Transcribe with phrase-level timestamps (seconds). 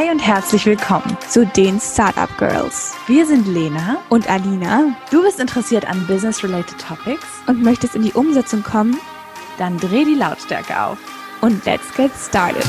[0.00, 2.94] Hi und herzlich willkommen zu den Startup Girls.
[3.06, 4.96] Wir sind Lena und Alina.
[5.10, 8.98] Du bist interessiert an Business-related Topics und möchtest in die Umsetzung kommen?
[9.58, 10.96] Dann dreh die Lautstärke auf
[11.42, 12.64] und let's get started.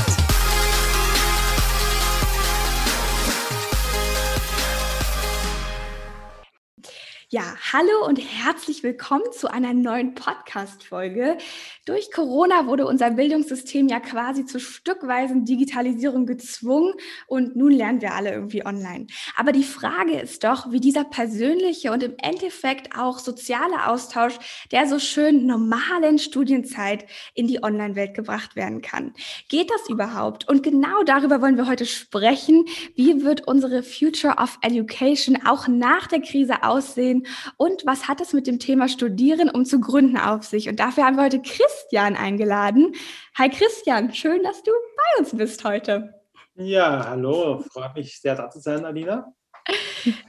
[7.30, 11.38] Ja, hallo und herzlich willkommen zu einer neuen Podcast-Folge.
[11.84, 16.94] Durch Corona wurde unser Bildungssystem ja quasi zur stückweisen Digitalisierung gezwungen
[17.26, 19.06] und nun lernen wir alle irgendwie online.
[19.36, 24.38] Aber die Frage ist doch, wie dieser persönliche und im Endeffekt auch soziale Austausch
[24.70, 29.12] der so schön normalen Studienzeit in die Online-Welt gebracht werden kann.
[29.48, 30.48] Geht das überhaupt?
[30.48, 32.64] Und genau darüber wollen wir heute sprechen.
[32.94, 37.26] Wie wird unsere Future of Education auch nach der Krise aussehen?
[37.56, 40.68] und was hat es mit dem Thema Studieren um zu gründen auf sich?
[40.68, 41.40] Und dafür haben wir heute
[41.72, 42.94] Christian eingeladen.
[43.36, 46.14] Hi Christian, schön, dass du bei uns bist heute.
[46.54, 49.32] Ja, hallo, freut mich sehr da zu sein, Alina.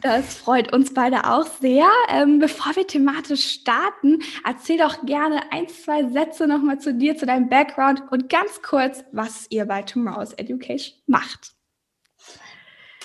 [0.02, 1.90] Das freut uns beide auch sehr.
[2.10, 7.26] Ähm, bevor wir thematisch starten, erzähl doch gerne ein, zwei Sätze nochmal zu dir, zu
[7.26, 11.54] deinem Background und ganz kurz, was ihr bei Tomorrow's Education macht.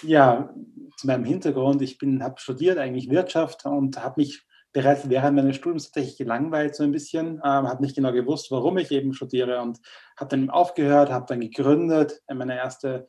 [0.03, 0.55] Ja,
[0.97, 1.83] zu meinem Hintergrund.
[1.83, 4.47] Ich habe studiert eigentlich Wirtschaft und habe mich
[4.79, 8.79] bereits während meines Studiums tatsächlich gelangweilt so ein bisschen, ähm, habe nicht genau gewusst, warum
[8.79, 9.81] ich eben studiere und
[10.17, 13.09] habe dann aufgehört, habe dann gegründet, meine erste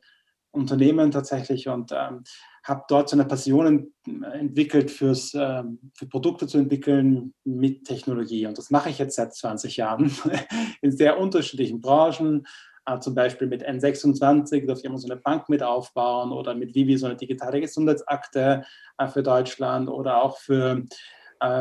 [0.50, 2.24] Unternehmen tatsächlich und ähm,
[2.64, 8.46] habe dort so eine Passion entwickelt, fürs, ähm, für Produkte zu entwickeln mit Technologie.
[8.46, 10.10] Und das mache ich jetzt seit 20 Jahren
[10.82, 12.48] in sehr unterschiedlichen Branchen,
[12.84, 16.98] äh, zum Beispiel mit N26 darf jemand so eine Bank mit aufbauen oder mit Vivi
[16.98, 18.64] so eine digitale Gesundheitsakte
[18.98, 20.84] äh, für Deutschland oder auch für,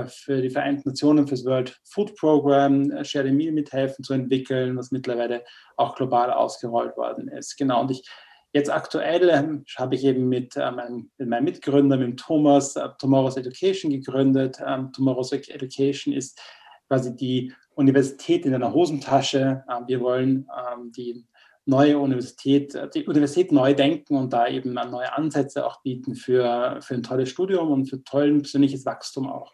[0.08, 4.14] für die Vereinten Nationen, für das World Food Program, äh, Share the Meal mithelfen zu
[4.14, 5.44] entwickeln, was mittlerweile
[5.78, 7.58] auch global ausgerollt worden ist.
[7.58, 8.08] Genau, und ich
[8.52, 12.90] Jetzt aktuell ähm, habe ich eben mit, äh, meinem, mit meinem Mitgründer, mit Thomas, äh,
[12.98, 14.58] Tomorrow's Education gegründet.
[14.66, 16.42] Ähm, Tomorrow's Education ist
[16.88, 19.64] quasi die Universität in einer Hosentasche.
[19.70, 20.48] Ähm, wir wollen
[20.98, 21.28] die
[21.70, 26.80] neue Universität, äh, die Universität neu denken und da eben neue Ansätze auch bieten für,
[26.82, 29.54] für ein tolles Studium und für tolles persönliches Wachstum auch.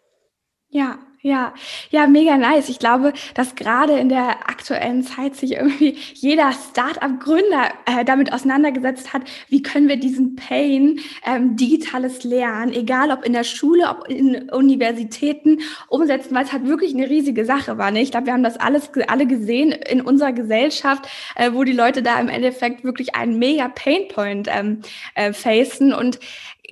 [0.76, 1.54] Ja, ja,
[1.90, 2.68] ja, mega nice.
[2.68, 9.14] Ich glaube, dass gerade in der aktuellen Zeit sich irgendwie jeder Startup-Gründer äh, damit auseinandergesetzt
[9.14, 14.06] hat, wie können wir diesen Pain, ähm, digitales Lernen, egal ob in der Schule, ob
[14.06, 17.90] in Universitäten, umsetzen, weil es halt wirklich eine riesige Sache war.
[17.90, 18.02] Ne?
[18.02, 22.02] Ich glaube, wir haben das alles alle gesehen in unserer Gesellschaft, äh, wo die Leute
[22.02, 24.82] da im Endeffekt wirklich einen mega Painpoint ähm,
[25.14, 25.94] äh, facen.
[25.94, 26.20] Und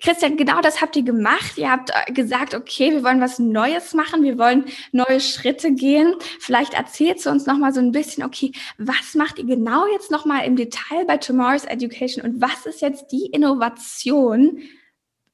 [0.03, 1.57] Christian, genau das habt ihr gemacht.
[1.57, 6.15] Ihr habt äh, gesagt, okay, wir wollen was Neues machen, wir wollen neue Schritte gehen.
[6.41, 10.11] Vielleicht erzählst du uns noch mal so ein bisschen, okay, was macht ihr genau jetzt
[10.11, 14.59] noch mal im Detail bei Tomorrow's Education und was ist jetzt die Innovation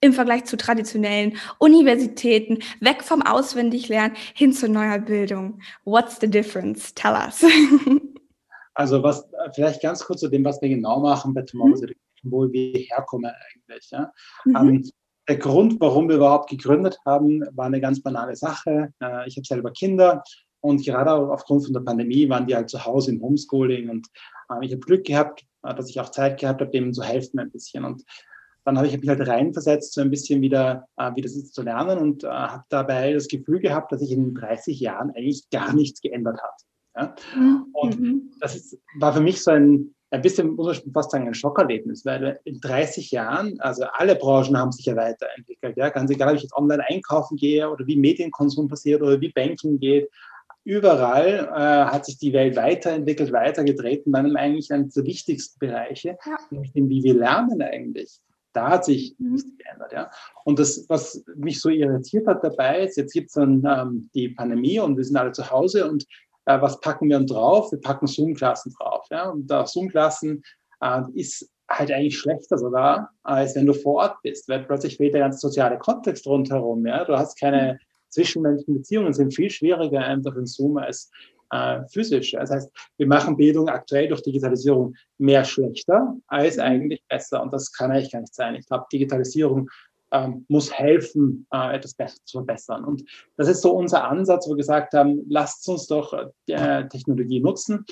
[0.02, 5.60] im Vergleich zu traditionellen Universitäten, weg vom Auswendiglernen hin zu neuer Bildung?
[5.84, 6.94] What's the difference?
[6.94, 7.44] Tell us.
[8.72, 11.88] Also was vielleicht ganz kurz zu dem, was wir genau machen bei Tomorrow's mhm.
[11.88, 13.88] Education wo wir herkommen eigentlich.
[13.90, 14.12] Ja.
[14.44, 14.56] Mhm.
[14.56, 14.90] Ähm,
[15.28, 18.92] der Grund, warum wir überhaupt gegründet haben, war eine ganz banale Sache.
[19.00, 20.22] Äh, ich habe selber Kinder
[20.60, 24.08] und gerade aufgrund von der Pandemie waren die halt zu Hause im Homeschooling und
[24.50, 27.38] äh, ich habe Glück gehabt, äh, dass ich auch Zeit gehabt habe, denen zu helfen
[27.38, 27.84] ein bisschen.
[27.84, 28.04] Und
[28.64, 31.62] dann habe ich mich halt reinversetzt, so ein bisschen wieder, äh, wie das ist zu
[31.62, 35.72] lernen und äh, habe dabei das Gefühl gehabt, dass sich in 30 Jahren eigentlich gar
[35.74, 36.62] nichts geändert hat.
[36.96, 37.14] Ja?
[37.34, 37.66] Mhm.
[37.72, 38.30] Und mhm.
[38.40, 42.04] das ist, war für mich so ein, ein bisschen, muss ich fast sagen, ein Schockerlebnis,
[42.04, 45.76] weil in 30 Jahren, also alle Branchen haben sich ja weiterentwickelt.
[45.76, 45.90] Ja?
[45.90, 49.78] Ganz egal, ob ich jetzt online einkaufen gehe oder wie Medienkonsum passiert oder wie Banking
[49.78, 50.10] geht.
[50.64, 56.38] Überall äh, hat sich die Welt weiterentwickelt, weitergetreten, dann eigentlich eines der wichtigsten Bereiche, ja.
[56.50, 58.20] nämlich dem, wie wir lernen eigentlich.
[58.52, 59.32] Da hat sich mhm.
[59.32, 59.92] nichts geändert.
[59.92, 60.10] Ja?
[60.44, 64.30] Und das, was mich so irritiert hat dabei, ist, jetzt gibt es dann ähm, die
[64.30, 66.04] Pandemie und wir sind alle zu Hause und
[66.56, 67.70] äh, was packen wir drauf?
[67.72, 69.06] Wir packen Zoom-Klassen drauf.
[69.10, 69.30] Ja?
[69.30, 70.42] Und da Zoom-Klassen
[70.80, 75.14] äh, ist halt eigentlich schlechter sogar, als wenn du vor Ort bist, weil plötzlich fehlt
[75.14, 76.84] der ganze soziale Kontext rundherum.
[76.86, 77.04] Ja?
[77.04, 81.10] Du hast keine zwischenmenschlichen Beziehungen, sind viel schwieriger einfach in Zoom als
[81.50, 82.32] äh, physisch.
[82.32, 86.62] Das heißt, wir machen Bildung aktuell durch Digitalisierung mehr schlechter als mhm.
[86.62, 87.42] eigentlich besser.
[87.42, 88.54] Und das kann eigentlich gar nicht sein.
[88.54, 89.68] Ich glaube, Digitalisierung
[90.12, 92.84] ähm, muss helfen, äh, etwas besser zu verbessern.
[92.84, 93.04] Und
[93.36, 96.12] das ist so unser Ansatz, wo wir gesagt haben, lasst uns doch
[96.46, 97.84] äh, Technologie nutzen,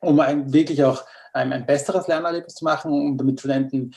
[0.00, 3.94] um ein, wirklich auch ein, ein besseres Lernerlebnis zu machen, um damit Studenten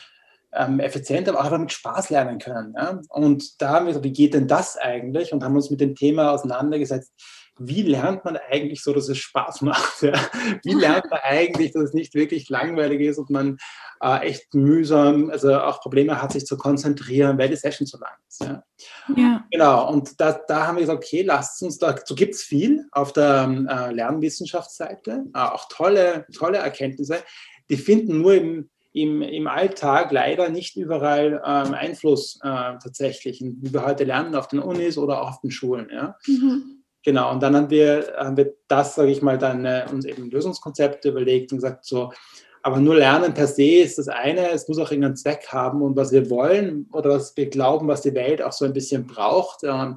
[0.53, 2.74] ähm, effizienter, aber auch einfach mit Spaß lernen können.
[2.75, 3.01] Ja?
[3.09, 5.33] Und da haben wir gesagt, wie geht denn das eigentlich?
[5.33, 7.13] Und haben uns mit dem Thema auseinandergesetzt,
[7.59, 10.01] wie lernt man eigentlich so, dass es Spaß macht?
[10.01, 10.13] Ja?
[10.63, 13.57] Wie lernt man eigentlich, dass es nicht wirklich langweilig ist und man
[14.01, 18.13] äh, echt mühsam, also auch Probleme hat, sich zu konzentrieren, weil die Session zu lang
[18.27, 18.44] ist.
[18.44, 18.63] Ja?
[19.15, 19.45] ja.
[19.51, 23.13] Genau, und da, da haben wir gesagt, okay, lasst uns, dazu gibt es viel auf
[23.13, 27.18] der äh, Lernwissenschaftsseite, äh, auch tolle, tolle Erkenntnisse,
[27.69, 33.74] die finden nur im, im, im Alltag leider nicht überall ähm, Einfluss äh, tatsächlich, wie
[33.74, 35.89] wir heute lernen auf den Unis oder auch auf den Schulen.
[35.92, 36.18] Ja?
[36.25, 36.76] Mhm.
[37.07, 40.30] Genau, und dann haben wir, haben wir das, sage ich mal, dann äh, uns eben
[40.30, 42.12] Lösungskonzepte überlegt und gesagt, so,
[42.62, 45.95] aber nur Lernen per se ist das eine, es muss auch irgendeinen Zweck haben und
[45.95, 49.63] was wir wollen oder was wir glauben, was die Welt auch so ein bisschen braucht.
[49.63, 49.95] Ähm,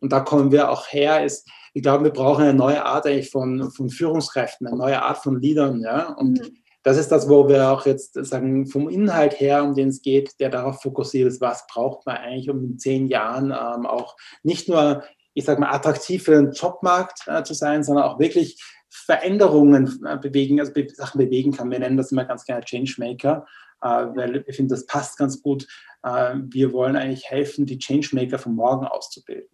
[0.00, 3.30] und da kommen wir auch her, ist, ich glaube, wir brauchen eine neue Art eigentlich
[3.30, 5.80] von, von Führungskräften, eine neue Art von Leadern.
[5.80, 6.12] Ja?
[6.12, 6.58] Und mhm.
[6.82, 10.38] das ist das, wo wir auch jetzt sagen, vom Inhalt her, um den es geht,
[10.40, 14.68] der darauf fokussiert ist, was braucht man eigentlich, um in zehn Jahren ähm, auch nicht
[14.68, 15.02] nur
[15.34, 20.18] ich sage mal, attraktiv für den Jobmarkt äh, zu sein, sondern auch wirklich Veränderungen äh,
[20.18, 21.70] bewegen, also be Sachen bewegen kann.
[21.70, 23.46] Wir nennen das immer ganz gerne Changemaker,
[23.82, 25.66] äh, weil wir finden, das passt ganz gut.
[26.02, 29.48] Äh, wir wollen eigentlich helfen, die Changemaker von morgen auszubilden.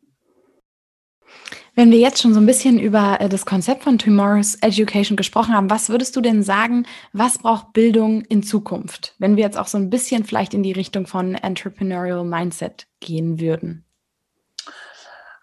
[1.74, 5.54] Wenn wir jetzt schon so ein bisschen über äh, das Konzept von Tomorrow's Education gesprochen
[5.54, 9.66] haben, was würdest du denn sagen, was braucht Bildung in Zukunft, wenn wir jetzt auch
[9.66, 13.85] so ein bisschen vielleicht in die Richtung von Entrepreneurial Mindset gehen würden?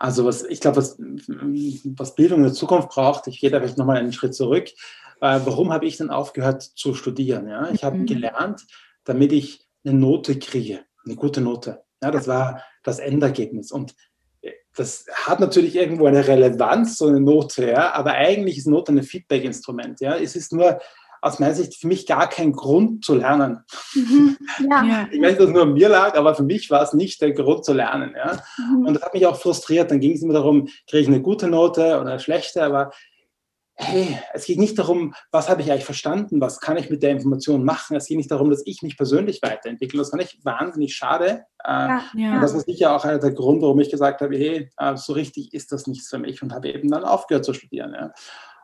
[0.04, 3.78] Also was, ich glaube, was, was Bildung in der Zukunft braucht, ich gehe da vielleicht
[3.78, 4.68] nochmal einen Schritt zurück.
[5.22, 7.48] Äh, warum habe ich denn aufgehört zu studieren?
[7.48, 7.70] Ja?
[7.70, 8.06] Ich habe mhm.
[8.06, 8.66] gelernt,
[9.06, 11.84] damit ich eine Note kriege, eine gute Note.
[12.04, 13.72] Ja, das war das Endergebnis.
[13.72, 13.96] Und
[14.42, 18.92] äh, das hat natürlich irgendwo eine Relevanz, so eine Note, ja, aber eigentlich ist Note
[18.92, 20.02] ein Feedback-Instrument.
[20.02, 20.18] Ja.
[20.18, 20.82] Es ist nur
[21.24, 23.64] aus meiner Sicht für mich gar kein Grund zu lernen.
[23.96, 24.38] Mhm,
[24.70, 25.08] ja.
[25.10, 27.32] Ich weiß, dass es nur an mir lag, aber für mich war es nicht der
[27.32, 28.14] Grund zu lernen.
[28.16, 28.40] Ja?
[28.58, 28.88] Mhm.
[28.88, 29.90] Und das hat mich auch frustriert.
[29.90, 32.92] Dann ging es immer darum, kriege ich eine gute Note oder eine schlechte, aber
[33.76, 37.12] hey, es geht nicht darum, was habe ich eigentlich verstanden, was kann ich mit der
[37.12, 37.96] Information machen.
[37.96, 40.00] Es geht nicht darum, dass ich mich persönlich weiterentwickle.
[40.00, 41.46] Das fand ich wahnsinnig schade.
[41.64, 42.36] Äh, ja, ja.
[42.36, 45.14] Und das war sicher auch einer der Gründe, warum ich gesagt habe, hey, äh, so
[45.14, 47.94] richtig ist das nichts für mich und habe eben dann aufgehört zu studieren.
[47.94, 48.12] Ja.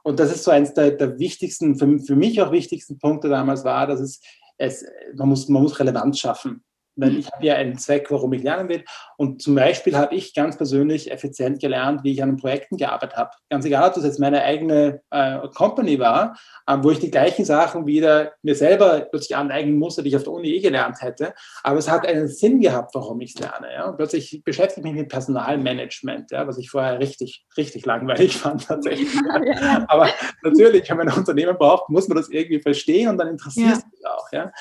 [0.04, 3.64] Und das ist so eins der, der wichtigsten, für, für, mich auch wichtigsten Punkte damals
[3.64, 4.22] war, dass es,
[4.58, 4.86] es
[5.16, 6.64] man, muss, man muss Relevanz schaffen
[7.00, 8.84] weil ich habe ja einen Zweck, warum ich lernen will.
[9.18, 13.32] Und zum Beispiel habe ich ganz persönlich effizient gelernt, wie ich an Projekten gearbeitet habe.
[13.50, 16.38] Ganz egal, ob das jetzt meine eigene äh, Company war,
[16.68, 20.24] äh, wo ich die gleichen Sachen wieder mir selber plötzlich aneignen musste, die ich auf
[20.24, 21.34] der Uni eh gelernt hätte.
[21.64, 23.74] Aber es hat einen Sinn gehabt, warum ich es lerne.
[23.74, 23.86] Ja?
[23.86, 26.48] Und plötzlich beschäftige ich mich mit Personalmanagement, ja?
[26.48, 29.14] was ich vorher richtig, richtig langweilig fand tatsächlich.
[29.14, 29.86] Ja.
[29.88, 30.10] Aber
[30.44, 33.86] natürlich, wenn man ein Unternehmen braucht, muss man das irgendwie verstehen und dann interessiert es
[33.92, 34.32] mich auch.
[34.32, 34.52] Ja?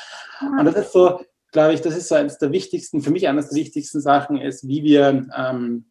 [0.40, 1.20] Und das ist so,
[1.52, 4.66] glaube ich, das ist so eines der wichtigsten, für mich eines der wichtigsten Sachen ist,
[4.66, 5.90] wie wir, ähm,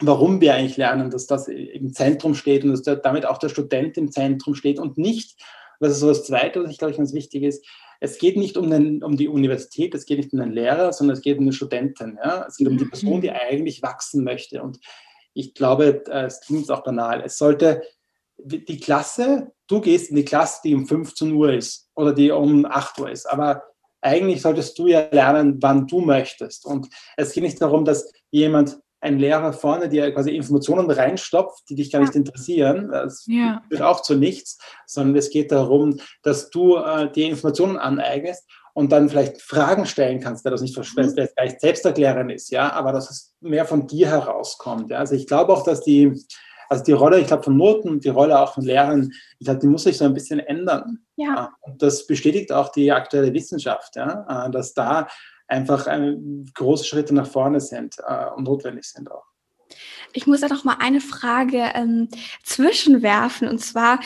[0.00, 3.48] warum wir eigentlich lernen, dass das im Zentrum steht und dass der, damit auch der
[3.48, 5.40] Student im Zentrum steht und nicht,
[5.80, 7.66] das ist so das Zweite, was ich glaube ich ganz wichtig ist,
[8.00, 11.16] es geht nicht um, den, um die Universität, es geht nicht um den Lehrer, sondern
[11.16, 12.18] es geht um den Studenten.
[12.22, 12.44] Ja?
[12.46, 14.62] Es geht um die Person, die eigentlich wachsen möchte.
[14.62, 14.78] Und
[15.32, 17.22] ich glaube, äh, es klingt auch banal.
[17.24, 17.82] Es sollte
[18.36, 22.66] die Klasse, du gehst in die Klasse, die um 15 Uhr ist oder die um
[22.66, 23.62] 8 Uhr ist, aber
[24.04, 26.66] eigentlich solltest du ja lernen, wann du möchtest.
[26.66, 31.74] Und es geht nicht darum, dass jemand, ein Lehrer vorne dir quasi Informationen reinstopft, die
[31.74, 32.88] dich gar nicht interessieren.
[32.90, 33.62] Das ja.
[33.68, 38.92] führt auch zu nichts, sondern es geht darum, dass du äh, die Informationen aneignest und
[38.92, 41.14] dann vielleicht Fragen stellen kannst, weil das nicht mhm.
[41.14, 44.90] vielleicht selbsterklärend ist, ja, aber dass es mehr von dir herauskommt.
[44.90, 44.98] Ja?
[44.98, 46.18] Also ich glaube auch, dass die
[46.68, 49.60] also die Rolle, ich glaube, von Noten und die Rolle auch von Lehrern, ich glaube,
[49.60, 51.04] die muss sich so ein bisschen ändern.
[51.16, 51.50] Ja.
[51.60, 55.08] Und das bestätigt auch die aktuelle Wissenschaft, ja, äh, dass da
[55.46, 56.16] einfach äh,
[56.54, 59.24] große Schritte nach vorne sind äh, und notwendig sind auch.
[60.12, 62.08] Ich muss da noch mal eine Frage ähm,
[62.44, 63.98] zwischenwerfen und zwar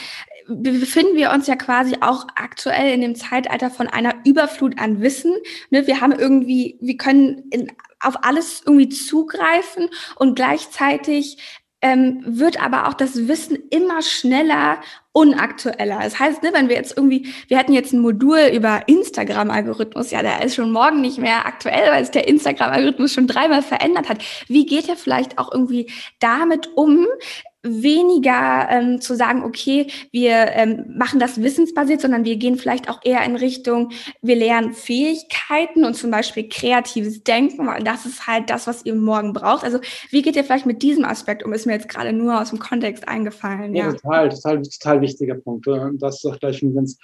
[0.49, 5.35] befinden wir uns ja quasi auch aktuell in dem Zeitalter von einer Überflut an Wissen.
[5.71, 11.37] Ne, wir haben irgendwie, wir können in, auf alles irgendwie zugreifen und gleichzeitig
[11.81, 14.81] ähm, wird aber auch das Wissen immer schneller
[15.13, 15.99] unaktueller.
[16.03, 20.23] Das heißt, ne, wenn wir jetzt irgendwie, wir hätten jetzt ein Modul über Instagram-Algorithmus, ja,
[20.23, 24.23] der ist schon morgen nicht mehr aktuell, weil es der Instagram-Algorithmus schon dreimal verändert hat.
[24.47, 27.07] Wie geht er vielleicht auch irgendwie damit um,
[27.63, 33.01] weniger ähm, zu sagen, okay, wir ähm, machen das wissensbasiert, sondern wir gehen vielleicht auch
[33.03, 33.91] eher in Richtung,
[34.23, 38.95] wir lernen Fähigkeiten und zum Beispiel kreatives Denken, weil das ist halt das, was ihr
[38.95, 39.65] morgen braucht.
[39.65, 41.53] Also wie geht ihr vielleicht mit diesem Aspekt um?
[41.53, 43.75] Ist mir jetzt gerade nur aus dem Kontext eingefallen.
[43.75, 43.93] Ja, ja.
[43.93, 45.67] total, total, total wichtiger Punkt.
[45.67, 46.97] Und das ist doch gleich schon ganz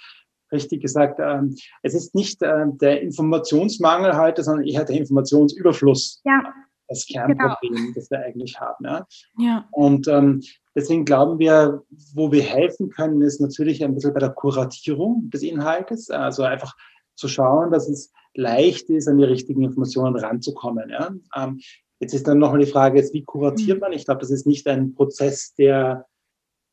[0.53, 1.19] richtig gesagt.
[1.21, 6.21] Ähm, es ist nicht äh, der Informationsmangel heute, sondern eher der Informationsüberfluss.
[6.23, 6.53] Ja
[6.87, 7.91] das Kernproblem, genau.
[7.95, 8.85] das wir eigentlich haben.
[8.85, 9.07] Ja?
[9.37, 9.67] ja.
[9.71, 10.41] Und ähm,
[10.75, 15.41] deswegen glauben wir, wo wir helfen können, ist natürlich ein bisschen bei der Kuratierung des
[15.41, 16.09] Inhaltes.
[16.09, 16.75] Also einfach
[17.15, 20.89] zu schauen, dass es leicht ist, an die richtigen Informationen ranzukommen.
[20.89, 21.11] Ja?
[21.35, 21.59] Ähm,
[21.99, 23.81] jetzt ist dann nochmal die Frage, jetzt, wie kuratiert mhm.
[23.81, 23.93] man?
[23.93, 26.05] Ich glaube, das ist nicht ein Prozess, der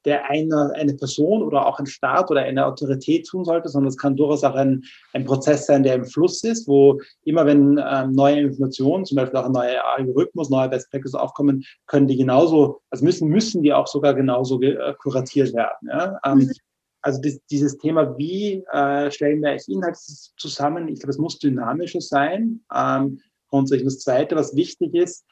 [0.04, 3.96] der eine, eine Person oder auch ein Staat oder eine Autorität tun sollte, sondern es
[3.96, 4.82] kann durchaus auch ein,
[5.12, 9.38] ein Prozess sein, der im Fluss ist, wo immer wenn ähm, neue Informationen, zum Beispiel
[9.38, 13.72] auch ein neuer Algorithmus, neue Best Practices aufkommen, können die genauso, also müssen, müssen die
[13.72, 15.88] auch sogar genauso äh, kuratiert werden.
[15.88, 16.18] Ja?
[16.24, 16.52] Ähm, mhm.
[17.02, 19.98] Also das, dieses Thema, wie äh, stellen wir eigentlich Inhalte
[20.36, 22.60] zusammen, ich glaube, es muss dynamischer sein.
[22.72, 23.20] Ähm,
[23.52, 23.82] grundsätzlich.
[23.82, 25.24] Und das Zweite, was wichtig ist,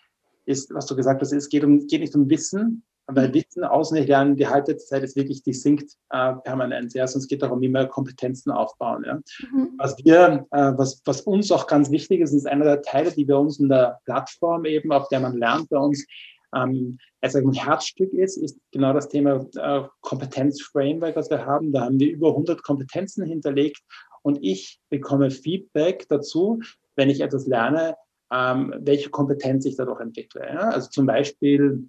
[0.44, 4.08] ist, was du gesagt hast, es geht, um, geht nicht um Wissen, weil Wissen auswendig
[4.08, 6.94] lernen, die Haltezeit ist wirklich, die sinkt äh, permanent.
[6.94, 9.04] Ja, sonst geht es darum, wie wir Kompetenzen aufbauen.
[9.06, 9.20] Ja.
[9.52, 9.74] Mhm.
[9.78, 13.24] Was wir, äh, was, was uns auch ganz wichtig ist, ist einer der Teile, die
[13.24, 16.06] bei uns in der Plattform eben, auf der man lernt, bei uns
[16.54, 21.72] ähm, also ein Herzstück ist, ist genau das Thema äh, Kompetenzframework, was wir haben.
[21.72, 23.82] Da haben wir über 100 Kompetenzen hinterlegt
[24.22, 26.60] und ich bekomme Feedback dazu,
[26.96, 27.96] wenn ich etwas lerne,
[28.32, 30.42] ähm, welche Kompetenz ich dadurch entwickle.
[30.46, 30.70] Ja?
[30.70, 31.88] Also zum Beispiel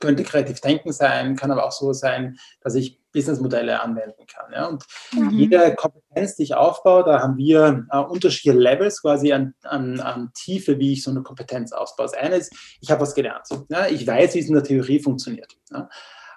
[0.00, 4.52] könnte kreativ denken sein, kann aber auch so sein, dass ich Businessmodelle anwenden kann.
[4.52, 4.66] Ja?
[4.66, 5.30] Und mhm.
[5.30, 10.30] jede Kompetenz, die ich aufbaue, da haben wir äh, unterschiedliche Levels quasi an, an, an,
[10.34, 12.06] Tiefe, wie ich so eine Kompetenz ausbaue.
[12.06, 13.46] Das eine ist, ich habe was gelernt.
[13.68, 13.86] Ja?
[13.86, 15.56] Ich weiß, wie es in der Theorie funktioniert.
[15.70, 15.88] Ja?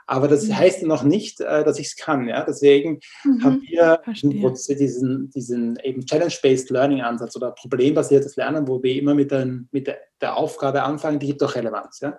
[0.05, 0.55] Aber das mhm.
[0.55, 2.27] heißt noch nicht, äh, dass ich es kann.
[2.27, 2.45] Ja?
[2.45, 9.15] Deswegen mhm, haben wir diesen, diesen eben Challenge-Based Learning-Ansatz oder problembasiertes Lernen, wo wir immer
[9.15, 12.01] mit, den, mit der, der Aufgabe anfangen, die gibt doch Relevanz.
[12.01, 12.17] Ja?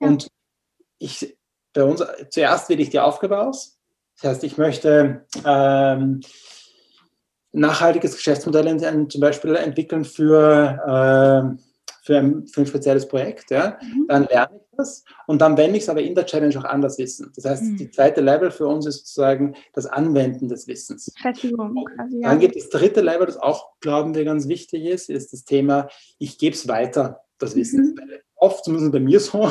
[0.00, 0.28] Und
[0.98, 1.36] ich,
[1.72, 3.78] bei uns, zuerst wähle ich die Aufgabe aus.
[4.20, 6.20] Das heißt, ich möchte ähm,
[7.52, 11.62] nachhaltiges Geschäftsmodell zum Beispiel entwickeln für, äh,
[12.02, 13.50] für, ein, für ein spezielles Projekt.
[13.50, 13.78] Ja?
[13.80, 14.06] Mhm.
[14.08, 16.98] Dann lerne ich das und dann wende ich es aber in der Challenge auch anders
[16.98, 17.32] wissen.
[17.34, 17.76] Das heißt, mhm.
[17.76, 21.12] die zweite Level für uns ist sozusagen das Anwenden des Wissens.
[21.96, 22.20] Quasi.
[22.20, 22.30] Ja.
[22.30, 25.44] Dann gibt es das dritte Level, das auch, glauben wir, ganz wichtig ist, ist das
[25.44, 25.88] Thema,
[26.18, 27.94] ich gebe es weiter, das Wissen.
[27.94, 29.50] Mhm oft, zumindest bei mir so,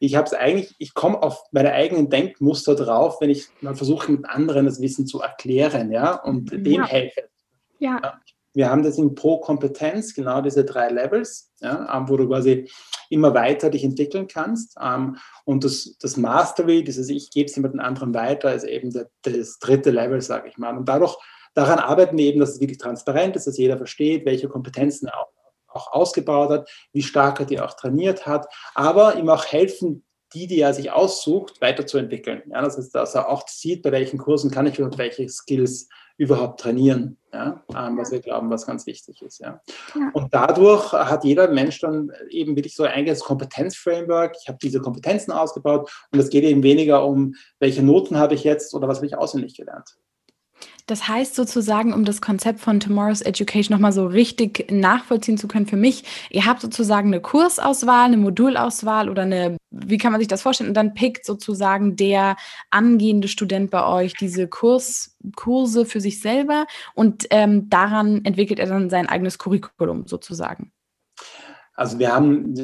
[0.00, 4.12] ich habe es eigentlich, ich komme auf meine eigenen Denkmuster drauf, wenn ich mal versuche,
[4.12, 6.64] mit anderen das Wissen zu erklären, ja, und mhm.
[6.64, 7.28] dem helfe.
[7.78, 8.00] Ja.
[8.02, 8.20] ja.
[8.54, 12.68] Wir haben das in Pro-Kompetenz, genau diese drei Levels, ja, wo du quasi
[13.08, 14.76] immer weiter dich entwickeln kannst.
[14.82, 18.92] Ähm, und das, das Mastery, dieses Ich gebe es jemandem anderen weiter, ist eben
[19.22, 20.76] das dritte Level, sage ich mal.
[20.76, 21.16] Und dadurch,
[21.54, 25.28] daran arbeiten wir eben, dass es wirklich transparent ist, dass jeder versteht, welche Kompetenzen auch
[25.78, 30.04] auch ausgebaut hat, wie stark er die auch trainiert hat, aber ihm auch helfen,
[30.34, 32.42] die, die er sich aussucht, weiterzuentwickeln.
[32.50, 35.88] Ja, das heißt, dass er auch sieht, bei welchen Kursen kann ich überhaupt welche Skills
[36.18, 39.38] überhaupt trainieren, ja, ähm, was wir glauben, was ganz wichtig ist.
[39.38, 39.60] Ja.
[39.94, 40.10] ja.
[40.14, 44.36] Und dadurch hat jeder Mensch dann eben wirklich so ein eigenes Kompetenzframework.
[44.42, 48.42] Ich habe diese Kompetenzen ausgebaut und es geht eben weniger um, welche Noten habe ich
[48.42, 49.96] jetzt oder was habe ich auswendig gelernt.
[50.88, 55.66] Das heißt sozusagen, um das Konzept von Tomorrow's Education nochmal so richtig nachvollziehen zu können
[55.66, 60.28] für mich, ihr habt sozusagen eine Kursauswahl, eine Modulauswahl oder eine, wie kann man sich
[60.28, 60.70] das vorstellen?
[60.70, 62.36] Und dann pickt sozusagen der
[62.70, 68.68] angehende Student bei euch diese Kurs, Kurse für sich selber und ähm, daran entwickelt er
[68.68, 70.72] dann sein eigenes Curriculum sozusagen.
[71.74, 72.54] Also wir haben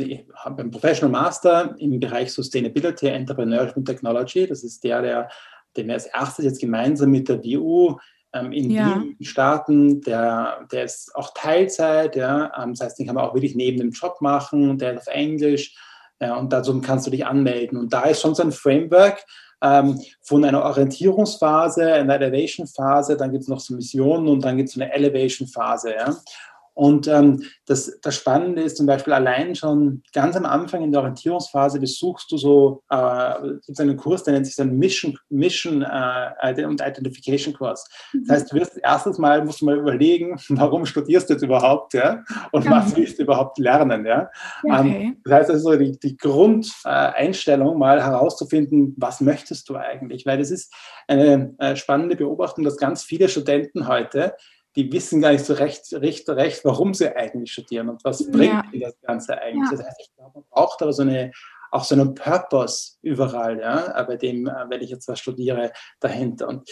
[0.44, 4.46] einen Professional Master im Bereich Sustainability, Entrepreneurship und Technology.
[4.46, 5.28] Das ist der, der
[5.76, 7.96] den wir als erstes jetzt gemeinsam mit der WU
[8.52, 9.00] in ja.
[9.00, 10.00] Wien starten.
[10.02, 12.52] Der, der ist auch Teilzeit, ja.
[12.62, 15.14] Ähm, das heißt, den kann man auch wirklich neben dem Job machen, der ist auf
[15.14, 15.76] Englisch.
[16.20, 17.78] Ja, und dazu kannst du dich anmelden.
[17.78, 19.24] Und da ist schon so ein Framework
[19.62, 24.68] ähm, von einer Orientierungsphase, einer Elevation-Phase, dann gibt es noch so Missionen und dann gibt
[24.68, 25.94] es so eine Elevation-Phase.
[25.94, 26.14] Ja.
[26.74, 31.00] Und ähm, das, das Spannende ist zum Beispiel allein schon ganz am Anfang in der
[31.00, 36.64] Orientierungsphase besuchst du so äh, gibt einen Kurs, der nennt sich dann Mission, Mission äh,
[36.64, 37.88] und Identification Kurs.
[38.26, 41.94] Das heißt, du wirst erstes Mal musst du mal überlegen, warum studierst du jetzt überhaupt,
[41.94, 42.24] ja?
[42.50, 42.70] Und okay.
[42.70, 44.30] was willst du überhaupt lernen, ja?
[44.64, 45.02] Ähm, okay.
[45.02, 50.26] Ähm, das heißt also die, die Grundeinstellung mal herauszufinden, was möchtest du eigentlich?
[50.26, 50.74] Weil das ist
[51.06, 54.34] eine äh, spannende Beobachtung, dass ganz viele Studenten heute
[54.76, 58.52] die wissen gar nicht so recht, recht, recht, warum sie eigentlich studieren und was bringt
[58.52, 58.64] ja.
[58.72, 59.70] ihnen das Ganze eigentlich.
[59.70, 59.76] Ja.
[59.76, 61.30] Das heißt, ich glaube, man braucht aber so eine,
[61.70, 66.48] auch so einen Purpose überall, ja, bei dem, äh, wenn ich jetzt was studiere, dahinter.
[66.48, 66.68] Und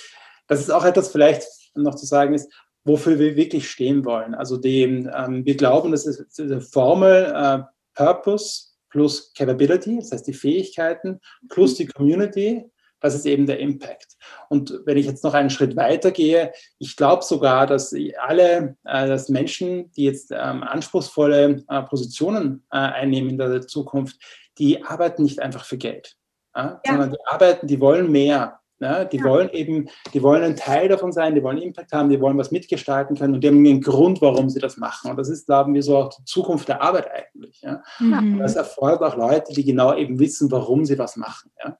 [0.46, 1.44] das ist auch etwas vielleicht
[1.74, 2.52] noch zu sagen ist,
[2.84, 4.34] wofür wir wirklich stehen wollen.
[4.34, 7.62] Also dem, ähm, wir glauben, dass es diese Formel äh,
[7.94, 12.64] Purpose plus Capability, das heißt die Fähigkeiten, plus die Community,
[13.02, 14.16] Das ist eben der Impact.
[14.48, 19.08] Und wenn ich jetzt noch einen Schritt weiter gehe, ich glaube sogar, dass alle, äh,
[19.08, 24.16] dass Menschen, die jetzt ähm, anspruchsvolle äh, Positionen äh, einnehmen in der Zukunft,
[24.58, 26.16] die arbeiten nicht einfach für Geld,
[26.54, 26.80] ja.
[26.86, 28.58] sondern die arbeiten, die wollen mehr.
[28.78, 29.24] Ja, die ja.
[29.24, 32.50] wollen eben, die wollen ein Teil davon sein, die wollen Impact haben, die wollen was
[32.50, 35.12] mitgestalten können und die haben einen Grund, warum sie das machen.
[35.12, 37.60] Und das ist, glauben wir, so auch die Zukunft der Arbeit eigentlich.
[37.62, 37.80] Ja.
[38.00, 38.40] Mhm.
[38.40, 41.52] Das erfordert auch Leute, die genau eben wissen, warum sie was machen.
[41.64, 41.78] Ja.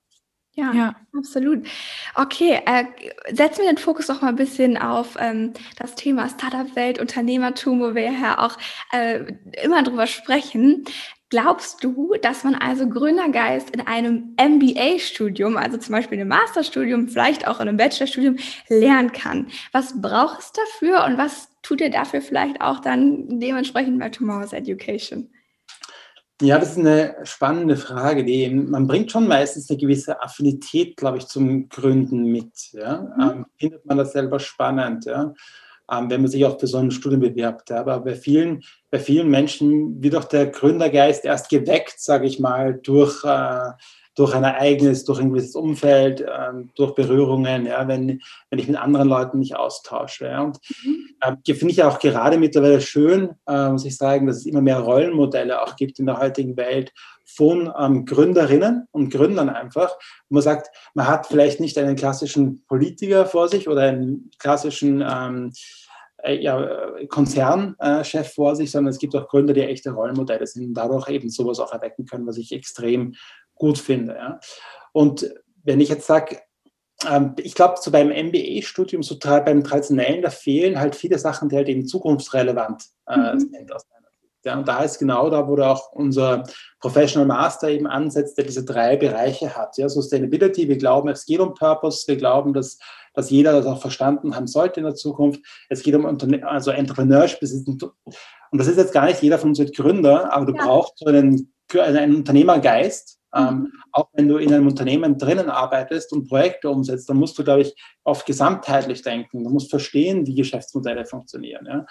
[0.55, 1.65] Ja, ja, absolut.
[2.13, 2.85] Okay, äh,
[3.33, 7.95] setzen wir den Fokus noch mal ein bisschen auf ähm, das Thema Startup-Welt, Unternehmertum, wo
[7.95, 8.57] wir ja auch
[8.91, 9.33] äh,
[9.63, 10.85] immer drüber sprechen.
[11.29, 17.07] Glaubst du, dass man also Gründergeist in einem MBA-Studium, also zum Beispiel in einem Masterstudium,
[17.07, 18.37] vielleicht auch in einem Bachelorstudium,
[18.69, 19.47] lernen kann?
[19.71, 24.53] Was braucht es dafür und was tut ihr dafür vielleicht auch dann dementsprechend bei Tomorrow's
[24.53, 25.31] Education?
[26.43, 28.25] Ja, das ist eine spannende Frage.
[28.25, 32.51] Die, man bringt schon meistens eine gewisse Affinität, glaube ich, zum Gründen mit.
[32.73, 33.13] Ja?
[33.15, 33.21] Mhm.
[33.21, 35.33] Ähm, findet man das selber spannend, ja?
[35.89, 37.69] ähm, wenn man sich auch für so ein Studium bewirbt.
[37.69, 37.79] Ja?
[37.79, 42.73] Aber bei vielen, bei vielen Menschen wird auch der Gründergeist erst geweckt, sage ich mal,
[42.73, 43.69] durch äh,
[44.15, 48.77] durch ein Ereignis, durch ein gewisses Umfeld, ähm, durch Berührungen, ja, wenn, wenn ich mit
[48.77, 50.25] anderen Leuten mich austausche.
[50.25, 50.41] Ja.
[50.41, 51.09] Und mhm.
[51.21, 54.79] äh, finde ich auch gerade mittlerweile schön, äh, muss ich sagen, dass es immer mehr
[54.79, 56.91] Rollenmodelle auch gibt in der heutigen Welt
[57.25, 59.95] von ähm, Gründerinnen und Gründern einfach,
[60.29, 65.03] wo man sagt, man hat vielleicht nicht einen klassischen Politiker vor sich oder einen klassischen
[65.07, 65.51] ähm,
[66.23, 70.73] äh, ja, Konzernchef vor sich, sondern es gibt auch Gründer, die echte Rollenmodelle sind und
[70.73, 73.15] dadurch eben sowas auch erwecken können, was ich extrem
[73.55, 74.15] gut finde.
[74.15, 74.39] Ja.
[74.91, 75.29] Und
[75.63, 76.39] wenn ich jetzt sage,
[77.09, 81.55] ähm, ich glaube, so beim MBA-Studium, so beim traditionellen, da fehlen halt viele Sachen, die
[81.55, 83.39] halt eben zukunftsrelevant äh, mhm.
[83.39, 84.45] sind aus meiner Sicht.
[84.45, 86.43] Ja, und da ist genau da, wo da auch unser
[86.79, 89.77] Professional Master eben ansetzt, der diese drei Bereiche hat.
[89.77, 92.77] Ja, Sustainability, wir glauben, es geht um Purpose, wir glauben, dass,
[93.13, 95.41] dass jeder das auch verstanden haben sollte in der Zukunft.
[95.69, 97.39] Es geht um Unterne also Entrepreneurship.
[97.41, 100.65] Und das ist jetzt gar nicht jeder von uns wird Gründer, aber du ja.
[100.65, 103.71] brauchst so einen, einen Unternehmergeist, ähm, mhm.
[103.91, 107.61] auch wenn du in einem Unternehmen drinnen arbeitest und Projekte umsetzt, dann musst du, glaube
[107.61, 109.43] ich, oft gesamtheitlich denken.
[109.43, 111.65] Du musst verstehen, wie Geschäftsmodelle funktionieren.
[111.65, 111.85] Ja?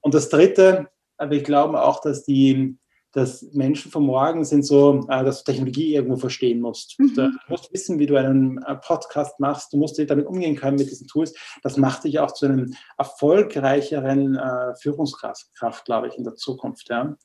[0.00, 2.78] Und das Dritte, wir glauben auch, dass die
[3.16, 6.98] dass Menschen von morgen sind so, äh, dass du Technologie irgendwo verstehen musst.
[6.98, 7.14] Mhm.
[7.14, 10.90] Du musst wissen, wie du einen äh, Podcast machst, du musst damit umgehen können mit
[10.90, 11.32] diesen Tools.
[11.62, 16.90] Das macht dich auch zu einem erfolgreicheren äh, Führungskraft, glaube ich, in der Zukunft.
[16.90, 17.16] Ja.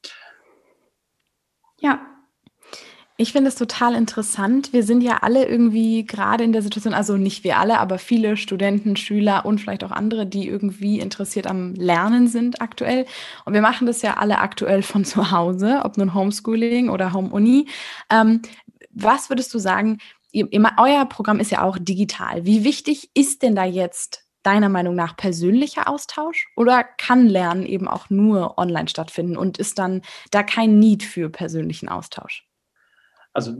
[1.82, 2.00] ja,
[3.18, 4.74] ich finde es total interessant.
[4.74, 8.36] Wir sind ja alle irgendwie gerade in der Situation, also nicht wir alle, aber viele
[8.36, 13.06] Studenten, Schüler und vielleicht auch andere, die irgendwie interessiert am Lernen sind aktuell.
[13.46, 17.68] Und wir machen das ja alle aktuell von zu Hause, ob nun Homeschooling oder Home-Uni.
[18.10, 18.42] Ähm,
[18.92, 20.00] was würdest du sagen,
[20.32, 20.48] ihr,
[20.78, 22.46] euer Programm ist ja auch digital.
[22.46, 27.88] Wie wichtig ist denn da jetzt deiner Meinung nach persönlicher Austausch oder kann Lernen eben
[27.88, 32.48] auch nur online stattfinden und ist dann da kein Need für persönlichen Austausch?
[33.34, 33.54] Also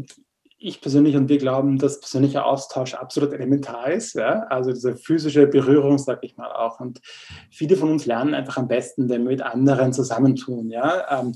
[0.64, 4.14] ich persönlich und wir glauben, dass persönlicher Austausch absolut elementar ist.
[4.14, 4.44] Ja?
[4.50, 6.80] Also diese physische Berührung, sage ich mal auch.
[6.80, 7.02] Und
[7.50, 10.70] viele von uns lernen einfach am besten, wenn wir mit anderen zusammentun.
[10.70, 11.20] Ja?
[11.20, 11.34] Ähm,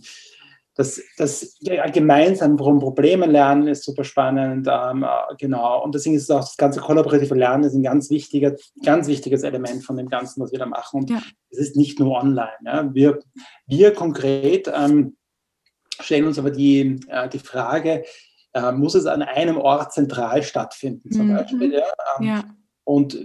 [0.76, 4.68] das, das ja, gemeinsam warum Probleme lernen ist super spannend.
[4.70, 5.84] Ähm, äh, genau.
[5.84, 9.84] Und deswegen ist auch das ganze kollaborative Lernen ist ein ganz, wichtiger, ganz wichtiges Element
[9.84, 11.00] von dem Ganzen, was wir da machen.
[11.02, 11.22] Und ja.
[11.50, 12.52] es ist nicht nur online.
[12.64, 12.94] Ja?
[12.94, 13.20] Wir,
[13.66, 15.16] wir konkret ähm,
[16.02, 18.04] stellen uns aber die, äh, die Frage,
[18.54, 21.36] äh, muss es an einem Ort zentral stattfinden zum mhm.
[21.36, 21.74] Beispiel.
[21.74, 21.84] Ja?
[22.20, 22.44] Ähm, ja.
[22.84, 23.18] Und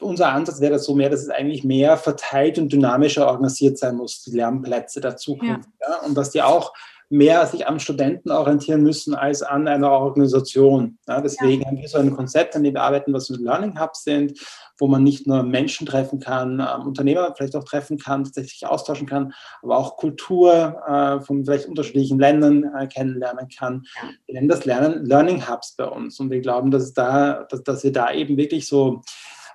[0.00, 3.96] unser Ansatz wäre das so mehr, dass es eigentlich mehr verteilt und dynamischer organisiert sein
[3.96, 5.68] muss, die Lernplätze der Zukunft.
[5.80, 5.88] Ja.
[5.88, 6.06] ja?
[6.06, 6.72] Und dass die auch
[7.08, 10.98] mehr sich an Studenten orientieren müssen als an einer Organisation.
[11.06, 11.68] Ja, deswegen ja.
[11.68, 14.38] haben wir so ein Konzept, an dem wir arbeiten, was so Learning Hubs sind,
[14.78, 19.06] wo man nicht nur Menschen treffen kann, ähm, Unternehmer vielleicht auch treffen kann, tatsächlich austauschen
[19.06, 23.84] kann, aber auch Kultur äh, von vielleicht unterschiedlichen Ländern äh, kennenlernen kann.
[24.26, 27.84] Wir nennen das Lernen, Learning Hubs bei uns und wir glauben, dass, da, dass, dass
[27.84, 29.02] wir da eben wirklich so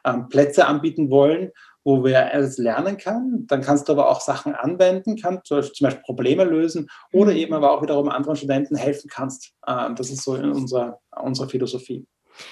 [0.05, 1.51] ähm, Plätze anbieten wollen,
[1.83, 3.45] wo wer es lernen kann.
[3.47, 7.37] Dann kannst du aber auch Sachen anwenden, kannst zum Beispiel Probleme lösen oder mhm.
[7.37, 9.53] eben aber auch wiederum anderen Studenten helfen kannst.
[9.67, 12.05] Ähm, das ist so in unserer, unserer Philosophie.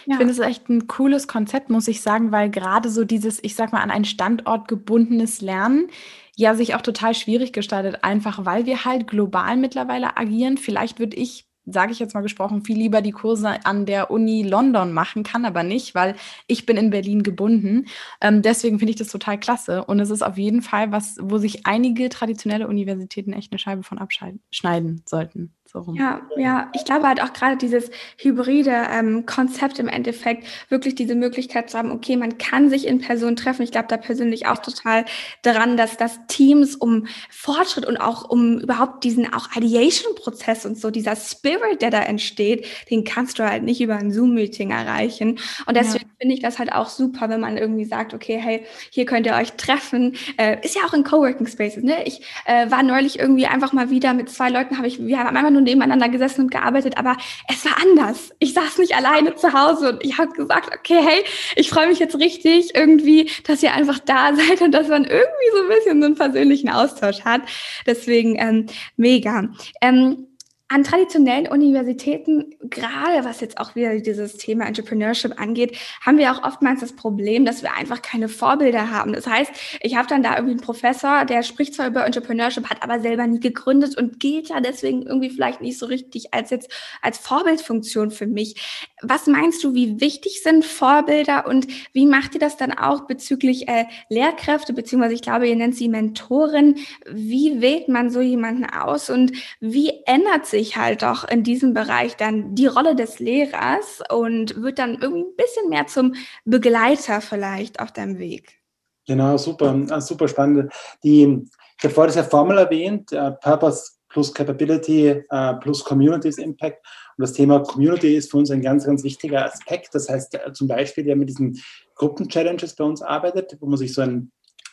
[0.06, 0.14] Ja.
[0.14, 3.56] Ich finde es echt ein cooles Konzept, muss ich sagen, weil gerade so dieses, ich
[3.56, 5.88] sag mal, an einen Standort gebundenes Lernen
[6.36, 10.58] ja sich auch total schwierig gestaltet, einfach weil wir halt global mittlerweile agieren.
[10.58, 14.44] Vielleicht würde ich sage ich jetzt mal gesprochen, viel lieber die Kurse an der Uni
[14.44, 16.16] London machen, kann aber nicht, weil
[16.48, 17.86] ich bin in Berlin gebunden.
[18.22, 19.86] Ähm, deswegen finde ich das total klasse.
[19.86, 23.84] Und es ist auf jeden Fall was, wo sich einige traditionelle Universitäten echt eine Scheibe
[23.84, 25.54] von abschneiden sollten.
[25.72, 30.96] So ja, ja, ich glaube halt auch gerade dieses hybride ähm, Konzept im Endeffekt, wirklich
[30.96, 33.62] diese Möglichkeit zu haben, okay, man kann sich in Person treffen.
[33.62, 35.06] Ich glaube da persönlich auch total
[35.44, 40.90] daran, dass das Teams um Fortschritt und auch um überhaupt diesen auch Ideation-Prozess und so,
[40.90, 45.38] dieser Spirit, der da entsteht, den kannst du halt nicht über ein Zoom-Meeting erreichen.
[45.68, 46.16] Und deswegen ja.
[46.20, 49.36] finde ich das halt auch super, wenn man irgendwie sagt, okay, hey, hier könnt ihr
[49.36, 50.16] euch treffen.
[50.38, 52.06] Äh, ist ja auch in Coworking Spaces, ne?
[52.06, 55.38] Ich äh, war neulich irgendwie einfach mal wieder mit zwei Leuten, habe ich, wir haben
[55.38, 57.18] einmal nur nebeneinander gesessen und gearbeitet, aber
[57.48, 58.34] es war anders.
[58.40, 61.24] Ich saß nicht alleine zu Hause und ich habe gesagt, okay, hey,
[61.56, 65.52] ich freue mich jetzt richtig irgendwie, dass ihr einfach da seid und dass man irgendwie
[65.54, 67.42] so ein bisschen so einen persönlichen Austausch hat.
[67.86, 68.66] Deswegen ähm,
[68.98, 69.50] mega.
[69.82, 70.29] Ähm,
[70.72, 76.44] an traditionellen Universitäten, gerade was jetzt auch wieder dieses Thema Entrepreneurship angeht, haben wir auch
[76.44, 79.14] oftmals das Problem, dass wir einfach keine Vorbilder haben.
[79.14, 79.52] Das heißt,
[79.82, 83.26] ich habe dann da irgendwie einen Professor, der spricht zwar über Entrepreneurship, hat aber selber
[83.26, 88.12] nie gegründet und gilt ja deswegen irgendwie vielleicht nicht so richtig als jetzt als Vorbildfunktion
[88.12, 88.88] für mich.
[89.02, 93.68] Was meinst du, wie wichtig sind Vorbilder und wie macht ihr das dann auch bezüglich
[93.68, 96.76] äh, Lehrkräfte, beziehungsweise ich glaube, ihr nennt sie Mentoren.
[97.10, 101.74] Wie wählt man so jemanden aus und wie ändert sich sich halt doch in diesem
[101.74, 107.22] Bereich dann die Rolle des Lehrers und wird dann irgendwie ein bisschen mehr zum Begleiter
[107.22, 108.60] vielleicht auf deinem Weg.
[109.08, 110.72] Genau, super, ah, super spannend.
[111.04, 111.46] Die,
[111.78, 116.86] ich habe vorhin diese Formel erwähnt, uh, Purpose plus Capability uh, plus Communities Impact.
[117.18, 119.96] Und das Thema Community ist für uns ein ganz, ganz wichtiger Aspekt.
[119.96, 121.60] Das heißt äh, zum Beispiel, der mit diesen
[121.96, 124.32] Gruppen-Challenges bei uns arbeitet, wo man sich so ein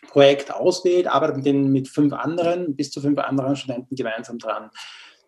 [0.09, 4.71] Projekt auswählt, arbeitet mit, den, mit fünf anderen, bis zu fünf anderen Studenten gemeinsam dran.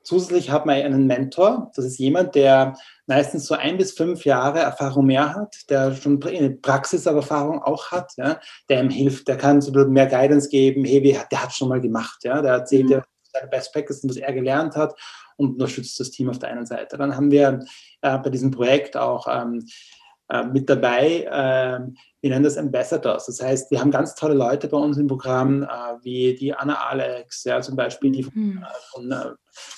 [0.03, 1.71] Zusätzlich hat man einen Mentor.
[1.75, 2.75] Das ist jemand, der
[3.07, 6.21] meistens so ein bis fünf Jahre Erfahrung mehr hat, der schon
[6.63, 10.85] Praxiserfahrung auch hat, ja, der ihm hilft, der kann so mehr Guidance geben.
[10.85, 12.89] Hey, der hat schon mal gemacht, ja, der erzählt mhm.
[12.89, 14.95] dir seine Best Practices, was er gelernt hat
[15.37, 16.97] und unterstützt das Team auf der einen Seite.
[16.99, 17.61] Dann haben wir
[18.03, 19.67] äh, bei diesem Projekt auch ähm,
[20.31, 21.81] äh, mit dabei, äh,
[22.21, 23.27] wir nennen das Ambassadors.
[23.27, 25.67] Das heißt, wir haben ganz tolle Leute bei uns im Programm, äh,
[26.03, 28.65] wie die Anna Alex, ja, zum Beispiel, die von, mhm.
[28.93, 29.25] von äh,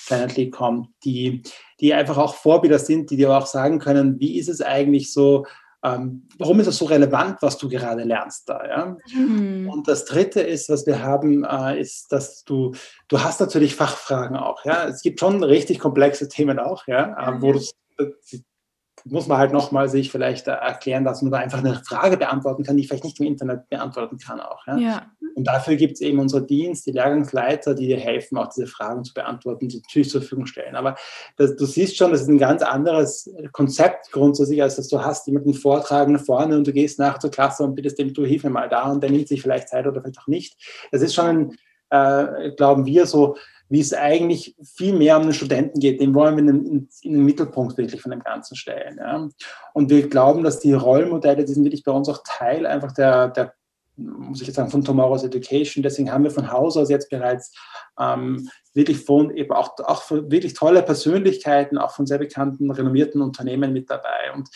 [0.07, 1.43] Planet League kommt, die,
[1.81, 5.47] die einfach auch Vorbilder sind, die dir auch sagen können, wie ist es eigentlich so,
[5.83, 8.67] ähm, warum ist es so relevant, was du gerade lernst da?
[8.67, 8.97] Ja?
[9.15, 9.69] Mhm.
[9.71, 12.75] Und das Dritte ist, was wir haben, äh, ist, dass du,
[13.09, 14.65] du hast natürlich Fachfragen auch.
[14.65, 14.89] Ja?
[14.89, 17.61] Es gibt schon richtig komplexe Themen auch, ja, äh, wo du
[19.05, 22.77] muss man halt nochmal sich vielleicht erklären, dass man da einfach eine Frage beantworten kann,
[22.77, 24.67] die ich vielleicht nicht im Internet beantworten kann auch.
[24.67, 24.77] Ja?
[24.77, 25.03] ja.
[25.35, 29.05] Und dafür gibt es eben unsere Dienst, die Lehrgangsleiter, die dir helfen, auch diese Fragen
[29.05, 30.77] zu beantworten, die natürlich zur Verfügung stellen.
[30.77, 30.97] Aber
[31.37, 35.27] das, du siehst schon, das ist ein ganz anderes Konzept grundsätzlich, als dass du hast
[35.27, 38.51] jemanden Vortragen vorne und du gehst nachher zur Klasse und bittest dem, du hilf mir
[38.51, 40.57] mal da und der nimmt sich vielleicht Zeit oder vielleicht auch nicht.
[40.91, 41.57] Das ist schon,
[41.91, 43.37] äh, glauben wir, so
[43.71, 46.01] wie es eigentlich viel mehr um den Studenten geht.
[46.01, 48.99] Den wollen wir in den, in den Mittelpunkt wirklich von dem Ganzen stellen.
[48.99, 49.29] Ja.
[49.73, 53.29] Und wir glauben, dass die Rollenmodelle, die sind wirklich bei uns auch Teil einfach der,
[53.29, 53.55] der
[53.97, 55.83] muss ich jetzt sagen, von Tomorrow's Education.
[55.83, 57.55] Deswegen haben wir von Haus aus jetzt bereits
[57.99, 63.73] ähm, wirklich von eben auch, auch wirklich tolle Persönlichkeiten, auch von sehr bekannten, renommierten Unternehmen
[63.73, 64.33] mit dabei.
[64.35, 64.49] Und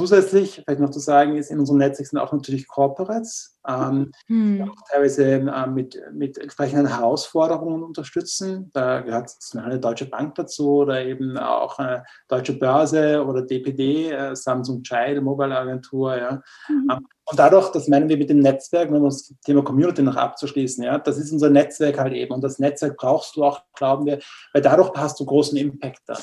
[0.00, 4.62] Zusätzlich, vielleicht noch zu sagen, ist in unserem Netzwerk sind auch natürlich Corporates, ähm, hm.
[4.62, 8.70] auch teilweise äh, mit, mit entsprechenden Herausforderungen unterstützen.
[8.72, 14.34] Da gehört eine Deutsche Bank dazu oder eben auch eine Deutsche Börse oder DPD, äh,
[14.34, 16.16] Samsung Child, Mobile Agentur.
[16.16, 16.42] Ja.
[16.70, 16.88] Mhm.
[16.92, 20.82] Ähm, und dadurch, das meinen wir mit dem Netzwerk, wir das Thema Community noch abzuschließen,
[20.82, 22.32] ja, das ist unser Netzwerk halt eben.
[22.32, 24.20] Und das Netzwerk brauchst du auch, glauben wir,
[24.54, 26.22] weil dadurch hast du großen Impact dann.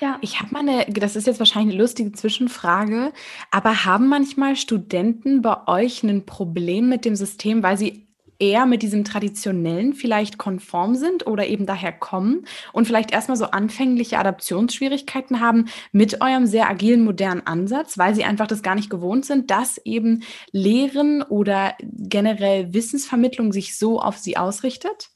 [0.00, 0.18] Ja.
[0.20, 3.12] Ich habe mal eine, das ist jetzt wahrscheinlich eine lustige Zwischenfrage,
[3.50, 8.82] aber haben manchmal Studenten bei euch ein Problem mit dem System, weil sie eher mit
[8.82, 15.40] diesem traditionellen vielleicht konform sind oder eben daher kommen und vielleicht erstmal so anfängliche Adaptionsschwierigkeiten
[15.40, 19.50] haben mit eurem sehr agilen, modernen Ansatz, weil sie einfach das gar nicht gewohnt sind,
[19.50, 25.10] dass eben Lehren oder generell Wissensvermittlung sich so auf sie ausrichtet?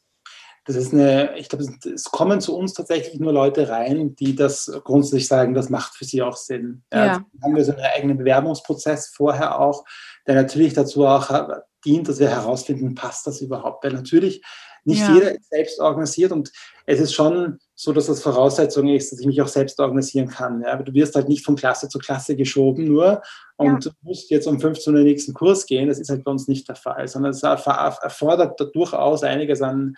[0.64, 4.70] Das ist eine, ich glaube, es kommen zu uns tatsächlich nur Leute rein, die das
[4.84, 6.84] grundsätzlich sagen, das macht für sie auch Sinn.
[6.92, 7.12] Ja, ja.
[7.12, 9.84] Also haben wir so einen eigenen Bewerbungsprozess vorher auch,
[10.26, 11.48] der natürlich dazu auch
[11.84, 13.82] dient, dass wir herausfinden, passt das überhaupt?
[13.82, 14.40] Weil natürlich
[14.84, 15.14] nicht ja.
[15.14, 16.52] jeder ist selbst organisiert und
[16.86, 20.62] es ist schon so, dass das Voraussetzung ist, dass ich mich auch selbst organisieren kann.
[20.62, 20.72] Ja?
[20.72, 23.22] Aber du wirst halt nicht von Klasse zu Klasse geschoben nur
[23.56, 23.90] und ja.
[24.02, 25.88] musst jetzt um 15 Uhr den nächsten Kurs gehen.
[25.88, 29.94] Das ist halt bei uns nicht der Fall, sondern es erfordert durchaus einiges an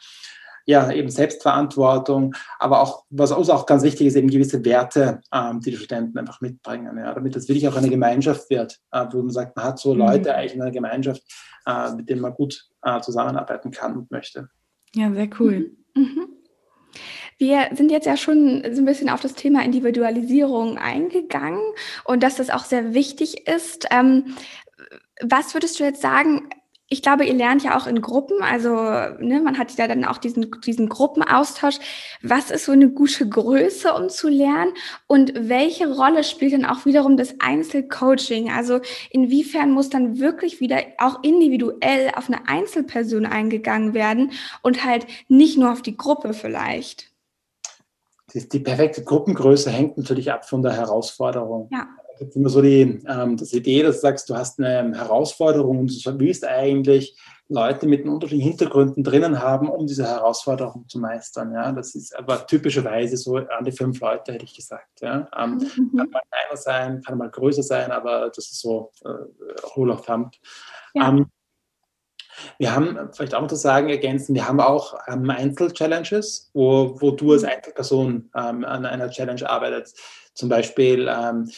[0.67, 5.61] ja, eben Selbstverantwortung, aber auch, was uns auch ganz wichtig ist, eben gewisse Werte, ähm,
[5.61, 9.19] die die Studenten einfach mitbringen, ja, damit das wirklich auch eine Gemeinschaft wird, äh, wo
[9.19, 10.01] man sagt, man hat so mhm.
[10.01, 10.37] Leute mhm.
[10.37, 11.23] eigentlich in einer Gemeinschaft,
[11.67, 14.49] äh, mit denen man gut äh, zusammenarbeiten kann und möchte.
[14.95, 15.73] Ja, sehr cool.
[15.95, 16.03] Mhm.
[16.03, 16.29] mhm.
[17.37, 21.61] Wir sind jetzt ja schon so ein bisschen auf das Thema Individualisierung eingegangen
[22.05, 23.89] und dass das auch sehr wichtig ist.
[23.91, 24.37] Ähm,
[25.21, 26.49] was würdest du jetzt sagen,
[26.95, 30.17] ich glaube, ihr lernt ja auch in Gruppen, also ne, man hat ja dann auch
[30.17, 31.81] diesen, diesen Gruppenaustausch.
[32.23, 34.73] Was ist so eine gute Größe, um zu lernen?
[35.09, 38.53] Und welche Rolle spielt dann auch wiederum das Einzelcoaching?
[38.53, 38.79] Also
[39.11, 44.31] inwiefern muss dann wirklich wieder auch individuell auf eine Einzelperson eingegangen werden
[44.63, 47.11] und halt nicht nur auf die Gruppe vielleicht?
[48.33, 51.69] Die perfekte Gruppengröße hängt natürlich ab von der Herausforderung.
[51.73, 55.81] Ja gibt immer so die ähm, das Idee, dass du sagst, du hast eine Herausforderung
[55.81, 57.17] und du willst eigentlich
[57.49, 61.53] Leute mit unterschiedlichen Hintergründen drinnen haben, um diese Herausforderung zu meistern.
[61.53, 65.03] Ja, das ist aber typischerweise so an die fünf Leute, hätte ich gesagt.
[65.03, 65.97] Ja, ähm, mhm.
[65.97, 70.07] Kann mal kleiner sein, kann mal größer sein, aber das ist so äh, Rule of
[70.07, 70.33] Thumb.
[70.95, 71.09] Ja.
[71.09, 71.27] Ähm,
[72.59, 77.11] wir haben, vielleicht auch noch zu sagen, ergänzen, wir haben auch ähm, Einzel-Challenges, wo, wo
[77.11, 77.49] du als mhm.
[77.49, 80.01] Einzelperson ähm, an einer Challenge arbeitest.
[80.35, 81.49] Zum Beispiel ähm,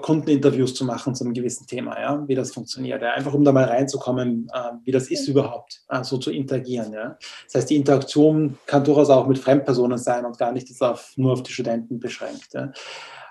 [0.00, 3.02] Kundeninterviews zu machen zu einem gewissen Thema, ja, wie das funktioniert.
[3.02, 3.12] Ja.
[3.12, 6.92] Einfach um da mal reinzukommen, äh, wie das ist überhaupt, äh, so zu interagieren.
[6.92, 7.16] Ja.
[7.46, 11.32] Das heißt, die Interaktion kann durchaus auch mit Fremdpersonen sein und gar nicht auf, nur
[11.32, 12.54] auf die Studenten beschränkt.
[12.54, 12.72] Ja.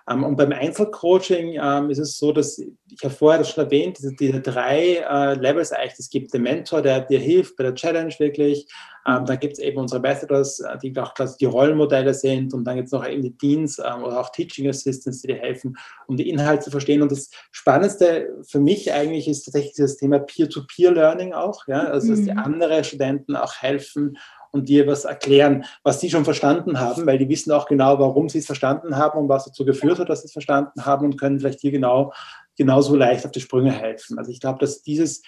[0.09, 3.97] Ähm, und beim Einzelcoaching ähm, ist es so, dass ich habe vorher das schon erwähnt,
[3.97, 5.99] diese, diese drei äh, Levels eigentlich.
[5.99, 8.67] Es gibt den Mentor, der dir hilft bei der Challenge wirklich.
[9.07, 12.53] Ähm, dann gibt es eben unsere Ambassadors, äh, die auch quasi die Rollenmodelle sind.
[12.53, 15.37] Und dann gibt es noch eben die Deans ähm, oder auch Teaching Assistants, die dir
[15.37, 17.01] helfen, um die Inhalte zu verstehen.
[17.01, 21.67] Und das Spannendste für mich eigentlich ist tatsächlich das Thema Peer-to-Peer-Learning auch.
[21.67, 21.85] Ja?
[21.85, 22.39] Also, dass die mhm.
[22.39, 24.17] anderen Studenten auch helfen
[24.51, 28.29] und dir was erklären, was sie schon verstanden haben, weil die wissen auch genau, warum
[28.29, 31.19] sie es verstanden haben und was dazu geführt hat, dass sie es verstanden haben und
[31.19, 32.13] können vielleicht dir genau
[32.57, 34.19] genauso leicht auf die Sprünge helfen.
[34.19, 35.23] Also ich glaube, dass dieses,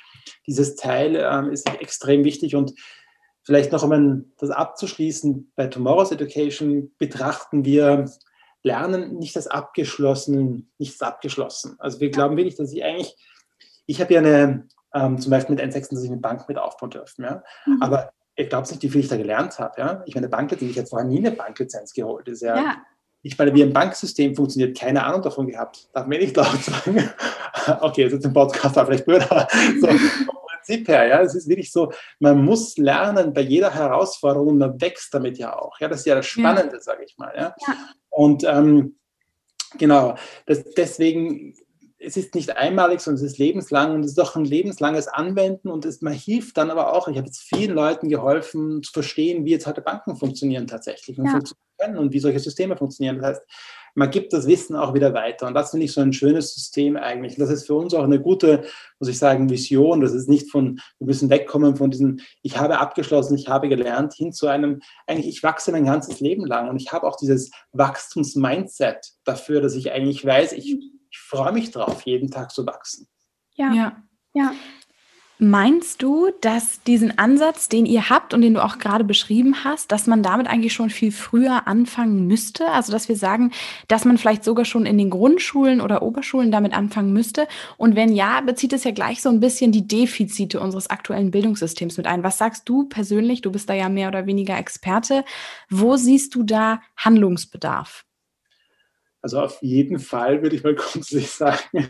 [0.46, 2.74] dieses Teil ähm, ist extrem wichtig und
[3.44, 8.06] vielleicht noch, um das abzuschließen, bei Tomorrow's Education betrachten wir
[8.66, 11.76] Lernen nicht als abgeschlossen, nichts abgeschlossen.
[11.80, 13.16] Also wir glauben wirklich, dass ich eigentlich,
[13.86, 17.44] ich habe ja eine, ähm, zum Beispiel mit N26 eine Bank mit aufbauen dürfen, ja.
[17.66, 17.82] Mhm.
[17.82, 19.80] Aber ich glaube nicht, wie viel ich da gelernt habe.
[19.80, 20.04] Ja?
[20.06, 22.28] Ich meine, Banklizenz, ich habe vorher nie eine Banklizenz geholt.
[22.28, 22.78] Das ist ja, ja.
[23.26, 25.88] Ich meine, wie ein Banksystem funktioniert, keine Ahnung davon gehabt.
[25.94, 27.10] Darf mir nicht laut sagen.
[27.80, 29.48] okay, jetzt ist ein Podcast, aber vielleicht blöd, aber
[29.82, 34.50] so vom Prinzip her, ja, es ist wirklich so, man muss lernen bei jeder Herausforderung,
[34.50, 35.80] und man wächst damit ja auch.
[35.80, 36.82] Ja, das ist ja das Spannende, ja.
[36.82, 37.32] sage ich mal.
[37.34, 37.56] Ja.
[37.66, 37.76] ja.
[38.10, 38.98] Und ähm,
[39.78, 40.16] genau,
[40.46, 41.56] das, deswegen
[42.04, 45.70] es ist nicht einmalig, sondern es ist lebenslang und es ist auch ein lebenslanges Anwenden
[45.70, 49.46] und es, man hilft dann aber auch, ich habe jetzt vielen Leuten geholfen zu verstehen,
[49.46, 51.32] wie jetzt heute Banken funktionieren tatsächlich und ja.
[51.32, 53.18] funktionieren können und wie solche Systeme funktionieren.
[53.20, 53.42] Das heißt,
[53.96, 56.98] man gibt das Wissen auch wieder weiter und das finde ich so ein schönes System
[56.98, 57.36] eigentlich.
[57.36, 58.64] das ist für uns auch eine gute,
[59.00, 60.02] muss ich sagen, Vision.
[60.02, 64.14] Das ist nicht von, wir müssen wegkommen von diesem, ich habe abgeschlossen, ich habe gelernt,
[64.14, 67.52] hin zu einem, eigentlich, ich wachse mein ganzes Leben lang und ich habe auch dieses
[67.72, 70.76] Wachstumsmindset dafür, dass ich eigentlich weiß, ich
[71.14, 73.08] ich freue mich drauf, jeden Tag zu wachsen.
[73.54, 73.72] Ja.
[73.72, 74.04] ja.
[74.34, 74.52] ja.
[75.38, 79.92] Meinst du, dass diesen Ansatz, den ihr habt und den du auch gerade beschrieben hast,
[79.92, 82.68] dass man damit eigentlich schon viel früher anfangen müsste?
[82.70, 83.52] Also, dass wir sagen,
[83.88, 87.48] dass man vielleicht sogar schon in den Grundschulen oder Oberschulen damit anfangen müsste?
[87.78, 91.98] Und wenn ja, bezieht es ja gleich so ein bisschen die Defizite unseres aktuellen Bildungssystems
[91.98, 92.24] mit ein.
[92.24, 93.42] Was sagst du persönlich?
[93.42, 95.26] Du bist da ja mehr oder weniger Experte.
[95.70, 98.06] Wo siehst du da Handlungsbedarf?
[99.24, 101.90] Also auf jeden Fall würde ich mal grundsätzlich sagen,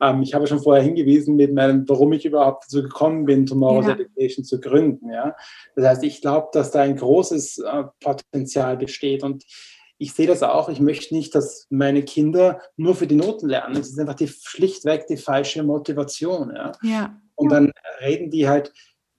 [0.00, 3.86] ähm, ich habe schon vorher hingewiesen mit meinem, warum ich überhaupt dazu gekommen bin, Tomorrow's
[3.86, 3.94] ja.
[3.94, 5.10] Education zu gründen.
[5.10, 5.34] Ja?
[5.74, 9.44] Das heißt, ich glaube, dass da ein großes äh, Potenzial besteht und
[10.00, 10.68] ich sehe das auch.
[10.68, 13.74] Ich möchte nicht, dass meine Kinder nur für die Noten lernen.
[13.74, 16.54] Das ist einfach die, schlichtweg die falsche Motivation.
[16.54, 16.72] Ja?
[16.82, 17.20] ja.
[17.34, 18.72] Und dann reden die halt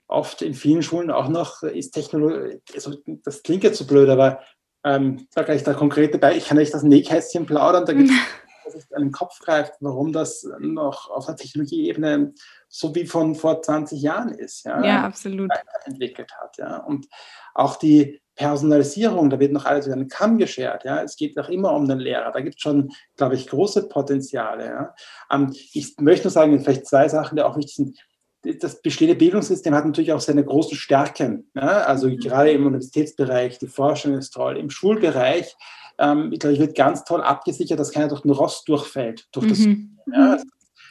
[0.07, 4.39] oft in vielen Schulen auch noch, ist Technologie, also das klingt jetzt so blöd, aber
[4.83, 8.09] ähm, da gleich der konkrete Beispiel, ich kann nicht das Nähkästchen plaudern, da gibt
[8.75, 12.33] es, an den Kopf greift, warum das noch auf der Technologieebene
[12.67, 14.63] so wie von vor 20 Jahren ist.
[14.63, 15.51] Ja, ja absolut.
[15.85, 16.57] Entwickelt hat.
[16.57, 16.77] Ja.
[16.77, 17.07] Und
[17.55, 20.85] auch die Personalisierung, da wird noch alles über den Kamm geschert.
[20.85, 21.01] Ja.
[21.01, 22.31] Es geht auch immer um den Lehrer.
[22.31, 24.65] Da gibt es schon, glaube ich, große Potenziale.
[24.65, 24.95] Ja.
[25.31, 27.97] Ähm, ich möchte nur sagen, vielleicht zwei Sachen, die auch wichtig sind
[28.41, 31.49] das bestehende Bildungssystem hat natürlich auch seine großen Stärken.
[31.55, 31.81] Ja?
[31.81, 32.17] Also mhm.
[32.17, 34.57] gerade im Universitätsbereich, die Forschung ist toll.
[34.57, 35.55] Im Schulbereich,
[35.97, 39.27] ähm, ich glaube, wird ganz toll abgesichert, dass keiner durch den Rost durchfällt.
[39.31, 39.99] Durch das, mhm.
[40.13, 40.35] ja?
[40.35, 40.43] Es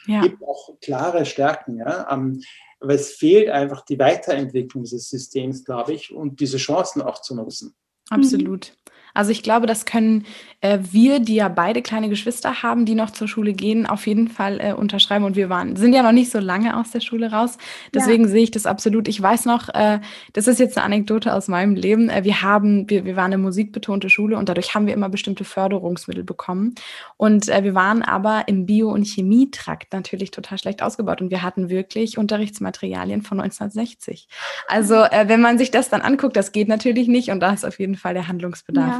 [0.07, 0.21] ja.
[0.21, 1.77] gibt auch klare Stärken.
[1.77, 2.07] Ja?
[2.11, 2.41] Ähm,
[2.79, 7.35] aber es fehlt einfach die Weiterentwicklung dieses Systems, glaube ich, und diese Chancen auch zu
[7.35, 7.75] nutzen.
[8.09, 8.73] Absolut.
[9.13, 10.25] Also ich glaube, das können
[10.61, 14.27] äh, wir, die ja beide kleine Geschwister haben, die noch zur Schule gehen, auf jeden
[14.27, 15.23] Fall äh, unterschreiben.
[15.23, 17.57] Und wir waren, sind ja noch nicht so lange aus der Schule raus.
[17.93, 18.29] Deswegen ja.
[18.29, 19.07] sehe ich das absolut.
[19.07, 19.99] Ich weiß noch, äh,
[20.33, 22.09] das ist jetzt eine Anekdote aus meinem Leben.
[22.09, 25.45] Äh, wir haben, wir, wir waren eine musikbetonte Schule und dadurch haben wir immer bestimmte
[25.45, 26.75] Förderungsmittel bekommen.
[27.15, 31.21] Und äh, wir waren aber im Bio- und Chemietrakt natürlich total schlecht ausgebaut.
[31.21, 34.27] Und wir hatten wirklich Unterrichtsmaterialien von 1960.
[34.67, 37.31] Also äh, wenn man sich das dann anguckt, das geht natürlich nicht.
[37.31, 38.87] Und da ist auf jeden Fall der Handlungsbedarf.
[38.87, 38.98] Ja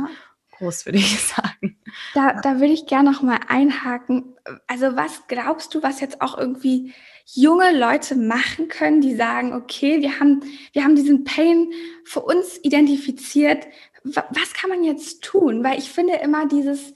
[0.59, 1.77] groß, würde ich sagen.
[2.13, 4.35] Da, da würde ich gerne noch mal einhaken.
[4.67, 6.93] Also was glaubst du, was jetzt auch irgendwie
[7.25, 10.41] junge Leute machen können, die sagen, okay, wir haben,
[10.73, 11.71] wir haben diesen Pain
[12.03, 13.67] für uns identifiziert.
[14.03, 15.63] Was kann man jetzt tun?
[15.63, 16.93] Weil ich finde immer dieses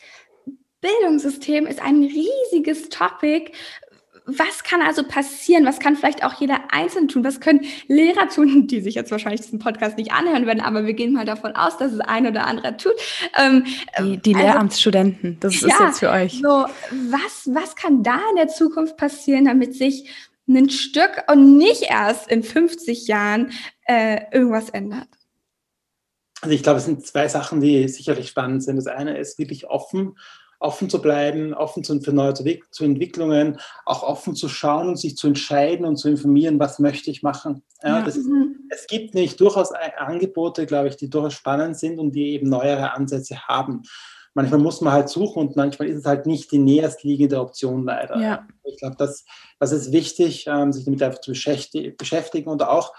[0.82, 3.52] Bildungssystem ist ein riesiges Topic,
[4.26, 5.66] was kann also passieren?
[5.66, 7.24] Was kann vielleicht auch jeder Einzelne tun?
[7.24, 10.94] Was können Lehrer tun, die sich jetzt wahrscheinlich diesen Podcast nicht anhören werden, aber wir
[10.94, 12.94] gehen mal davon aus, dass es ein oder andere tut.
[13.38, 13.66] Ähm,
[14.00, 16.40] die, die also, Lehramtsstudenten, das ist ja, jetzt für euch.
[16.42, 16.66] So,
[17.10, 20.10] was, was kann da in der Zukunft passieren, damit sich
[20.48, 23.52] ein Stück und nicht erst in 50 Jahren
[23.86, 25.08] äh, irgendwas ändert?
[26.42, 28.76] Also ich glaube, es sind zwei Sachen, die sicherlich spannend sind.
[28.76, 30.18] Das eine ist wirklich offen
[30.60, 35.18] offen zu bleiben, offen zu, für neue zu Entwicklungen, auch offen zu schauen und sich
[35.18, 37.64] zu entscheiden und zu informieren, was möchte ich machen.
[37.84, 38.56] Ja, das, mhm.
[38.70, 42.94] Es gibt nicht durchaus Angebote, glaube ich, die durchaus spannend sind und die eben neuere
[42.94, 43.84] Ansätze haben.
[44.36, 48.20] Manchmal muss man halt suchen und manchmal ist es halt nicht die näherstliegende Option leider.
[48.20, 48.48] Ja.
[48.64, 49.26] Ich glaube, das,
[49.60, 52.94] das ist wichtig, ähm, sich damit einfach zu beschäftigen und auch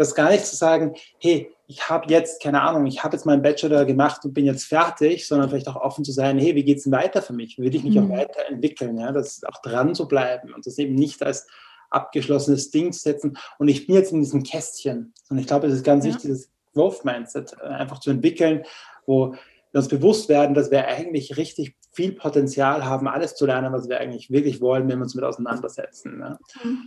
[0.00, 3.42] das gar nicht zu sagen, hey, ich habe jetzt, keine Ahnung, ich habe jetzt meinen
[3.42, 6.78] Bachelor gemacht und bin jetzt fertig, sondern vielleicht auch offen zu sein, hey, wie geht
[6.78, 7.58] es denn weiter für mich?
[7.58, 8.10] Will ich mich mhm.
[8.10, 8.98] auch weiterentwickeln?
[8.98, 9.12] Ja?
[9.12, 11.46] Das auch dran zu bleiben und das eben nicht als
[11.90, 13.36] abgeschlossenes Ding zu setzen.
[13.58, 15.12] Und ich bin jetzt in diesem Kästchen.
[15.28, 16.14] Und ich glaube, es ist ganz ja.
[16.14, 18.64] wichtig, das Growth-Mindset äh, einfach zu entwickeln,
[19.06, 19.34] wo
[19.72, 23.88] wir uns bewusst werden, dass wir eigentlich richtig viel Potenzial haben, alles zu lernen, was
[23.88, 26.18] wir eigentlich wirklich wollen, wenn wir uns mit auseinandersetzen.
[26.18, 26.38] Ne?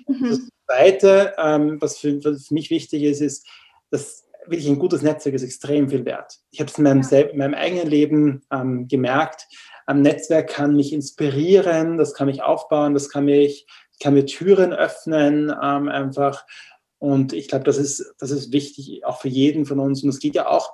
[0.08, 0.30] Mhm.
[0.30, 3.48] Das Zweite, ähm, was, für, was, für, mich wichtig ist, ist,
[3.90, 6.40] dass wirklich ein gutes Netzwerk ist extrem viel wert.
[6.52, 7.20] Ich habe es in, ja.
[7.30, 9.48] in, meinem eigenen Leben ähm, gemerkt.
[9.86, 13.68] Ein Netzwerk kann mich inspirieren, das kann mich aufbauen, das kann mich,
[14.02, 16.46] kann mir Türen öffnen, ähm, einfach.
[17.00, 20.04] Und ich glaube, das ist, das ist wichtig, auch für jeden von uns.
[20.04, 20.72] Und es geht ja auch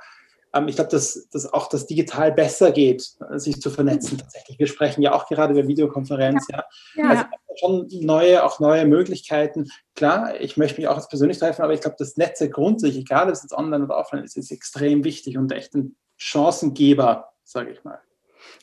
[0.67, 4.57] ich glaube, dass, dass auch das digital besser geht, sich zu vernetzen tatsächlich.
[4.57, 6.63] Wir sprechen ja auch gerade über Videokonferenz, ja.
[6.95, 7.03] ja.
[7.03, 7.09] ja.
[7.09, 7.25] Also
[7.59, 9.69] schon neue, auch neue Möglichkeiten.
[9.95, 13.27] Klar, ich möchte mich auch als persönlich treffen, aber ich glaube, das Netz grundsätzlich, egal
[13.27, 17.71] ob es jetzt online oder offline ist, ist extrem wichtig und echt ein Chancengeber, sage
[17.71, 17.99] ich mal.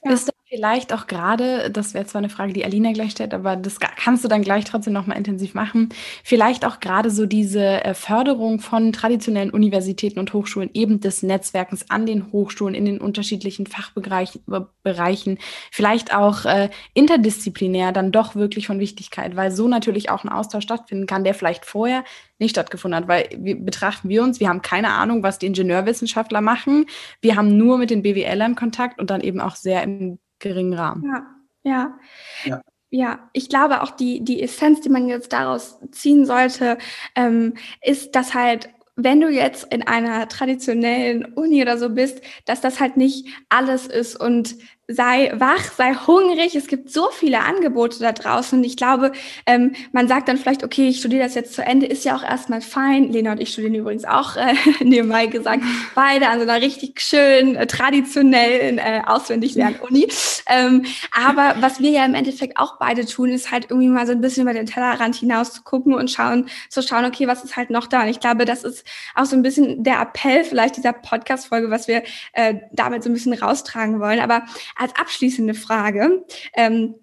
[0.04, 0.12] Ja.
[0.12, 3.78] Ist Vielleicht auch gerade, das wäre zwar eine Frage, die Alina gleich stellt, aber das
[3.78, 5.90] kannst du dann gleich trotzdem nochmal intensiv machen.
[6.24, 11.90] Vielleicht auch gerade so diese äh, Förderung von traditionellen Universitäten und Hochschulen, eben des Netzwerkens
[11.90, 15.38] an den Hochschulen in den unterschiedlichen Fachbereichen,
[15.70, 20.64] vielleicht auch äh, interdisziplinär dann doch wirklich von Wichtigkeit, weil so natürlich auch ein Austausch
[20.64, 22.02] stattfinden kann, der vielleicht vorher
[22.38, 26.40] nicht stattgefunden hat, weil wir betrachten wir uns, wir haben keine Ahnung, was die Ingenieurwissenschaftler
[26.40, 26.86] machen.
[27.20, 31.04] Wir haben nur mit den BWLern Kontakt und dann eben auch sehr im geringen Rahmen.
[31.04, 31.26] Ja,
[31.62, 31.98] ja.
[32.44, 32.60] ja.
[32.88, 36.78] Ja, ich glaube auch die, die Essenz, die man jetzt daraus ziehen sollte,
[37.16, 42.62] ähm, ist, dass halt wenn du jetzt in einer traditionellen Uni oder so bist, dass
[42.62, 44.56] das halt nicht alles ist und
[44.88, 46.54] sei wach, sei hungrig.
[46.54, 48.58] Es gibt so viele Angebote da draußen.
[48.58, 49.12] Und ich glaube,
[49.44, 52.22] ähm, man sagt dann vielleicht, okay, ich studiere das jetzt zu Ende, ist ja auch
[52.22, 53.10] erstmal fein.
[53.10, 55.62] Lena und ich studieren übrigens auch äh, nebenbei gesagt,
[55.96, 60.06] beide an so einer richtig schönen, äh, traditionellen, äh, auswendig lernen Uni.
[60.48, 64.12] Ähm, aber was wir ja im Endeffekt auch beide tun, ist halt irgendwie mal so
[64.12, 67.56] ein bisschen über den Tellerrand hinaus zu gucken und schauen, zu schauen, okay, was ist
[67.56, 68.02] halt noch da?
[68.02, 68.84] Und ich glaube, das ist
[69.16, 73.14] auch so ein bisschen der Appell vielleicht dieser Podcast-Folge, was wir äh, damit so ein
[73.14, 74.20] bisschen raustragen wollen.
[74.20, 74.44] Aber
[74.76, 76.94] als abschließende Frage, ähm,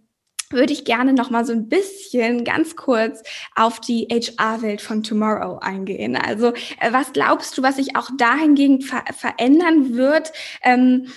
[0.53, 3.23] würde ich gerne noch mal so ein bisschen ganz kurz
[3.55, 6.15] auf die HR-Welt von Tomorrow eingehen.
[6.15, 10.31] Also äh, was glaubst du, was sich auch dahingegen ver verändern wird?
[10.63, 11.07] Ähm,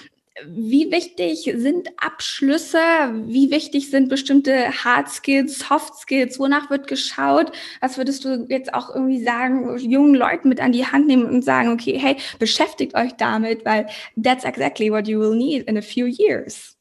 [0.44, 2.78] wie wichtig sind Abschlüsse?
[3.26, 6.38] Wie wichtig sind bestimmte Hard Skills, Soft Skills?
[6.38, 7.52] Wonach wird geschaut?
[7.80, 11.42] Was würdest du jetzt auch irgendwie sagen, jungen Leuten mit an die Hand nehmen und
[11.42, 13.86] sagen, okay, hey, beschäftigt euch damit, weil
[14.22, 16.76] that's exactly what you will need in a few years.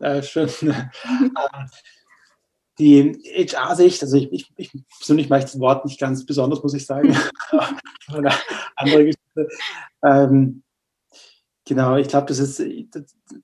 [0.00, 0.48] Äh, schön.
[1.04, 1.68] Ähm,
[2.78, 3.18] die
[3.50, 7.16] HR-Sicht, also ich, ich, ich persönlich mache das Wort nicht ganz besonders, muss ich sagen.
[8.08, 8.32] Eine
[8.76, 9.48] andere Geschichte.
[10.04, 10.62] Ähm,
[11.68, 12.64] Genau, ich glaube, das ist,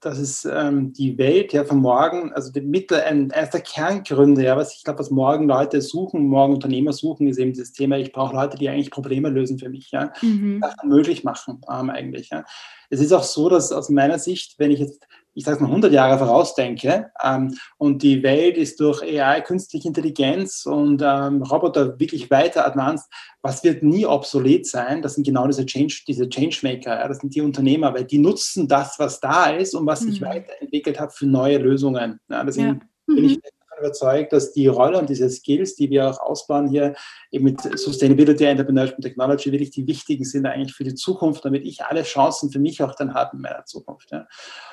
[0.00, 4.42] das ist ähm, die Welt ja von morgen, also die Mittel, ein, eines der Kerngründe,
[4.42, 7.98] ja, was ich glaube, was morgen Leute suchen, morgen Unternehmer suchen, ist eben das Thema,
[7.98, 10.64] ich brauche Leute, die eigentlich Probleme lösen für mich, ja, mhm.
[10.84, 12.30] Möglich machen ähm, eigentlich.
[12.30, 12.46] Ja.
[12.88, 15.92] Es ist auch so, dass aus meiner Sicht, wenn ich jetzt ich sage mal, 100
[15.92, 22.30] Jahre vorausdenke ähm, und die Welt ist durch AI, künstliche Intelligenz und ähm, Roboter wirklich
[22.30, 23.10] weiter advanced,
[23.42, 25.02] was wird nie obsolet sein?
[25.02, 28.68] Das sind genau diese Change, diese Changemaker, ja, das sind die Unternehmer, weil die nutzen
[28.68, 30.10] das, was da ist und was mhm.
[30.10, 32.20] sich weiterentwickelt hat für neue Lösungen.
[32.28, 33.14] Ja, deswegen ja.
[33.14, 33.42] bin ich mhm.
[33.78, 36.94] Überzeugt, dass die Rolle und diese Skills, die wir auch ausbauen hier
[37.30, 41.64] eben mit Sustainability, Entrepreneurship und Technology, wirklich die wichtigen sind eigentlich für die Zukunft, damit
[41.64, 44.10] ich alle Chancen für mich auch dann habe in meiner Zukunft.
[44.12, 44.26] Ja.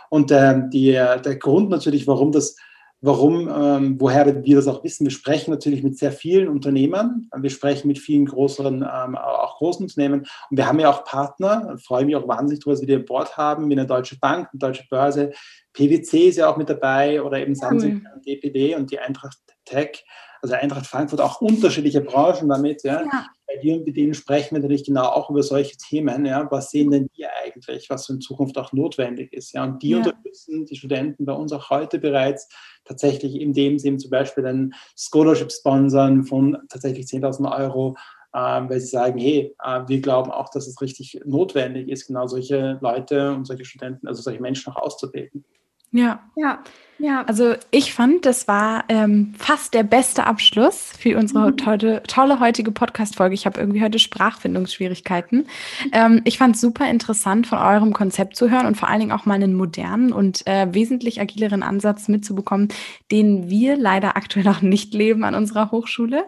[0.10, 2.56] Und ähm, die, der Grund natürlich, warum das
[3.02, 5.06] warum, ähm, woher wir das auch wissen.
[5.06, 9.86] Wir sprechen natürlich mit sehr vielen Unternehmern, wir sprechen mit vielen größeren, ähm, auch großen
[9.86, 10.22] Unternehmen.
[10.49, 12.95] Und wir haben ja auch Partner, ich freue mich auch wahnsinnig darüber, dass wir die
[12.95, 15.32] an Bord haben, wie eine Deutsche Bank, eine Deutsche Börse,
[15.74, 18.22] PwC ist ja auch mit dabei oder eben Samsung, cool.
[18.26, 20.04] DPD und die Eintracht Tech
[20.41, 23.01] also Eintracht Frankfurt auch unterschiedliche Branchen damit, ja.
[23.01, 23.27] ja.
[23.47, 26.49] Bei dir und mit denen sprechen wir natürlich genau auch über solche Themen, ja.
[26.49, 29.63] Was sehen denn die eigentlich, was in Zukunft auch notwendig ist, ja.
[29.63, 29.97] Und die ja.
[29.97, 32.49] unterstützen die Studenten bei uns auch heute bereits
[32.85, 37.95] tatsächlich, indem sie eben zum Beispiel ein Scholarship sponsern von tatsächlich 10.000 Euro,
[38.33, 42.27] ähm, weil sie sagen, hey, äh, wir glauben auch, dass es richtig notwendig ist, genau
[42.27, 45.43] solche Leute und solche Studenten, also solche Menschen auch auszubilden.
[45.91, 46.23] Ja.
[46.37, 46.63] Ja.
[47.02, 47.24] Ja.
[47.24, 51.58] Also ich fand, das war ähm, fast der beste Abschluss für unsere mhm.
[51.58, 53.34] tolle, tolle heutige Podcast-Folge.
[53.34, 55.47] Ich habe irgendwie heute Sprachfindungsschwierigkeiten.
[55.93, 59.12] Ähm, ich fand es super interessant, von eurem Konzept zu hören und vor allen Dingen
[59.14, 62.68] auch mal einen modernen und äh, wesentlich agileren Ansatz mitzubekommen,
[63.12, 66.26] den wir leider aktuell noch nicht leben an unserer Hochschule.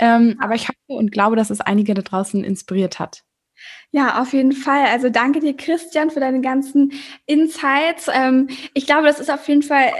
[0.00, 3.22] Ähm, aber ich hoffe und glaube, dass es einige da draußen inspiriert hat.
[3.96, 4.84] Ja, auf jeden Fall.
[4.92, 6.92] Also danke dir, Christian, für deine ganzen
[7.24, 8.10] Insights.
[8.12, 9.90] Ähm, ich glaube, das ist auf jeden Fall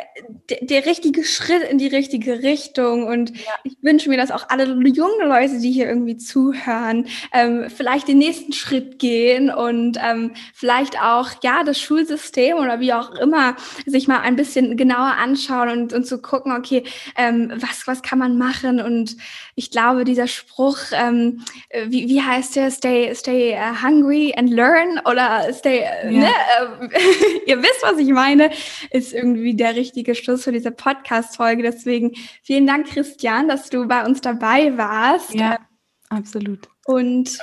[0.60, 3.06] der richtige Schritt in die richtige Richtung.
[3.06, 3.52] Und ja.
[3.64, 8.18] ich wünsche mir, dass auch alle jungen Leute, die hier irgendwie zuhören, ähm, vielleicht den
[8.18, 14.08] nächsten Schritt gehen und ähm, vielleicht auch, ja, das Schulsystem oder wie auch immer sich
[14.08, 16.84] mal ein bisschen genauer anschauen und, und zu gucken, okay,
[17.16, 18.78] ähm, was, was kann man machen?
[18.78, 19.16] Und
[19.54, 21.42] ich glaube, dieser Spruch, ähm,
[21.86, 22.70] wie, wie heißt der?
[22.70, 26.10] Stay, stay uh, hungry and learn oder stay, ja.
[26.10, 26.28] ne?
[27.46, 28.50] ihr wisst, was ich meine,
[28.90, 31.62] ist irgendwie der richtige Schluss für diese Podcast-Folge.
[31.62, 32.12] Deswegen
[32.42, 35.34] vielen Dank, Christian, dass du bei uns dabei warst.
[35.34, 35.58] Ja,
[36.08, 36.68] absolut.
[36.86, 37.38] Und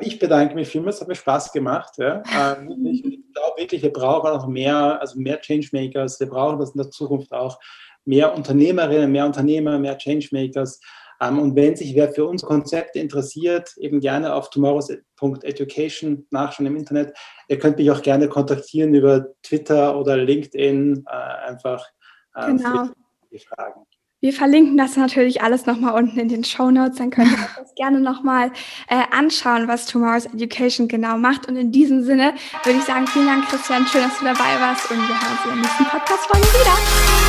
[0.00, 1.94] ich bedanke mich vielmals, es hat mir Spaß gemacht.
[1.98, 2.22] Ja.
[2.36, 6.78] Ähm, ich glaube wirklich, wir brauchen noch mehr, also mehr Changemakers, wir brauchen das in
[6.78, 7.58] der Zukunft auch,
[8.04, 10.80] mehr Unternehmerinnen, mehr Unternehmer, mehr Changemakers.
[11.20, 16.76] Ähm, und wenn sich wer für uns Konzepte interessiert, eben gerne auf tomorrows.education nachschauen im
[16.76, 17.16] Internet.
[17.48, 21.86] Ihr könnt mich auch gerne kontaktieren über Twitter oder LinkedIn, äh, einfach
[22.34, 22.88] äh, genau.
[23.30, 23.82] die Fragen.
[24.20, 26.98] Wir verlinken das natürlich alles nochmal unten in den Show Notes.
[26.98, 28.50] Dann könnt ihr euch das gerne nochmal
[28.88, 31.46] äh, anschauen, was Tomorrow's Education genau macht.
[31.46, 33.86] Und in diesem Sinne würde ich sagen, vielen Dank, Christian.
[33.86, 34.90] Schön, dass du dabei warst.
[34.90, 37.27] Und wir hören uns in der nächsten Podcast-Folge wieder.